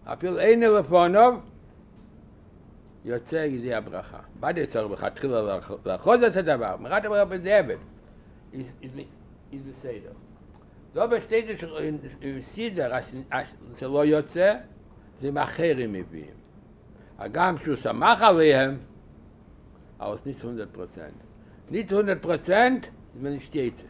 אפילו 0.05 0.39
אין 0.39 0.61
לפוניו, 0.61 1.35
יוצא 3.05 3.37
ידי 3.37 3.75
הברכה. 3.75 4.19
ודאי 4.39 4.67
צריך 4.67 4.91
לכתחילה 4.91 5.59
לאחוז 5.85 6.23
את 6.23 6.37
הדבר, 6.37 6.77
מרת 6.77 7.05
הברכה 7.05 7.25
בדיעבד. 7.25 7.77
is 9.53 9.57
בסדר. 9.71 10.13
לא 10.95 11.07
בסדר 11.07 11.57
של 11.59 12.41
סידר, 12.43 12.93
זה 13.71 13.89
לא 13.89 14.05
יוצא, 14.05 14.55
זה 15.19 15.29
עם 15.29 15.39
אחרים 15.39 15.93
מביאים. 15.93 16.35
הגם 17.19 17.59
שהוא 17.59 17.77
שמח 17.77 18.23
עליהם, 18.23 18.79
אבל 20.01 20.15
es 20.15 20.27
nicht 20.27 20.45
100 20.45 20.67
Prozent. 20.75 21.73
Nicht 21.73 21.93
100 21.93 22.17
Prozent, 22.17 22.91
wenn 23.23 23.35
ich 23.37 23.47
stehe. 23.47 23.85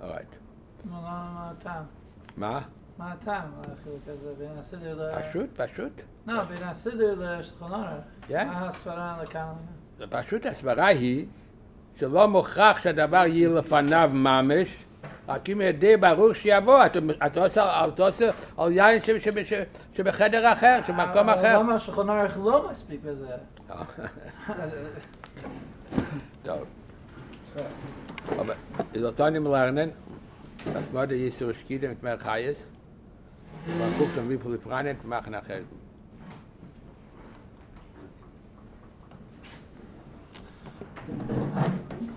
Alright. 0.00 0.36
מה 0.84 1.50
הטעם? 1.50 1.84
מה? 2.36 2.60
מה 2.98 3.12
הטעם 3.12 3.50
לחילוק 3.60 4.00
הזה 4.06 4.34
בין 4.38 4.58
הסדר 4.58 5.10
ל... 5.10 5.22
פשוט, 5.22 5.50
פשוט. 5.56 5.92
לא, 6.26 6.42
בין 6.42 6.62
הסדר 6.62 7.14
לשולחן 7.18 7.74
אורך. 7.74 8.04
כן. 8.26 8.48
מה 8.48 8.68
הסברה 8.68 9.22
לכאן? 9.22 9.52
זה 9.98 10.04
פשוט 10.10 10.46
הסברה 10.46 10.86
היא 10.86 11.26
שלא 11.96 12.28
מוכרח 12.28 12.78
שהדבר 12.78 13.24
יהיה 13.26 13.48
לפניו 13.48 14.10
ממש, 14.14 14.84
הקים 15.30 15.60
ידי 15.60 15.96
ברור 15.96 16.32
שיבוא, 16.32 16.86
אתה 17.26 17.44
עושה 17.98 18.30
על 18.58 18.72
יין 18.72 19.00
שבחדר 19.94 20.52
אחר, 20.52 20.78
שבמקום 20.86 21.28
אחר. 21.28 21.58
למה 21.58 21.74
השולחן 21.74 22.10
ערך 22.10 22.36
לא 22.36 22.68
מספיק 22.70 23.00
בזה? 23.04 23.26
טוב. 26.42 26.64
Aber 28.38 28.54
ist 28.94 29.02
er 29.02 29.08
auch 29.08 29.14
dann 29.16 29.34
im 29.34 29.44
Lernen, 29.44 29.92
dass 30.72 30.92
man 30.92 31.08
die 31.08 31.16
Jesu 31.16 31.52
Schkide 31.52 31.88
mit 31.88 32.00
mehr 32.00 32.16
Chayes, 32.16 32.58
man 33.78 33.92
guckt 33.98 34.16
dann, 34.16 34.28
wie 34.30 34.38
viele 34.38 34.58
Thank 41.10 42.00
er 42.00 42.00
you. 42.02 42.09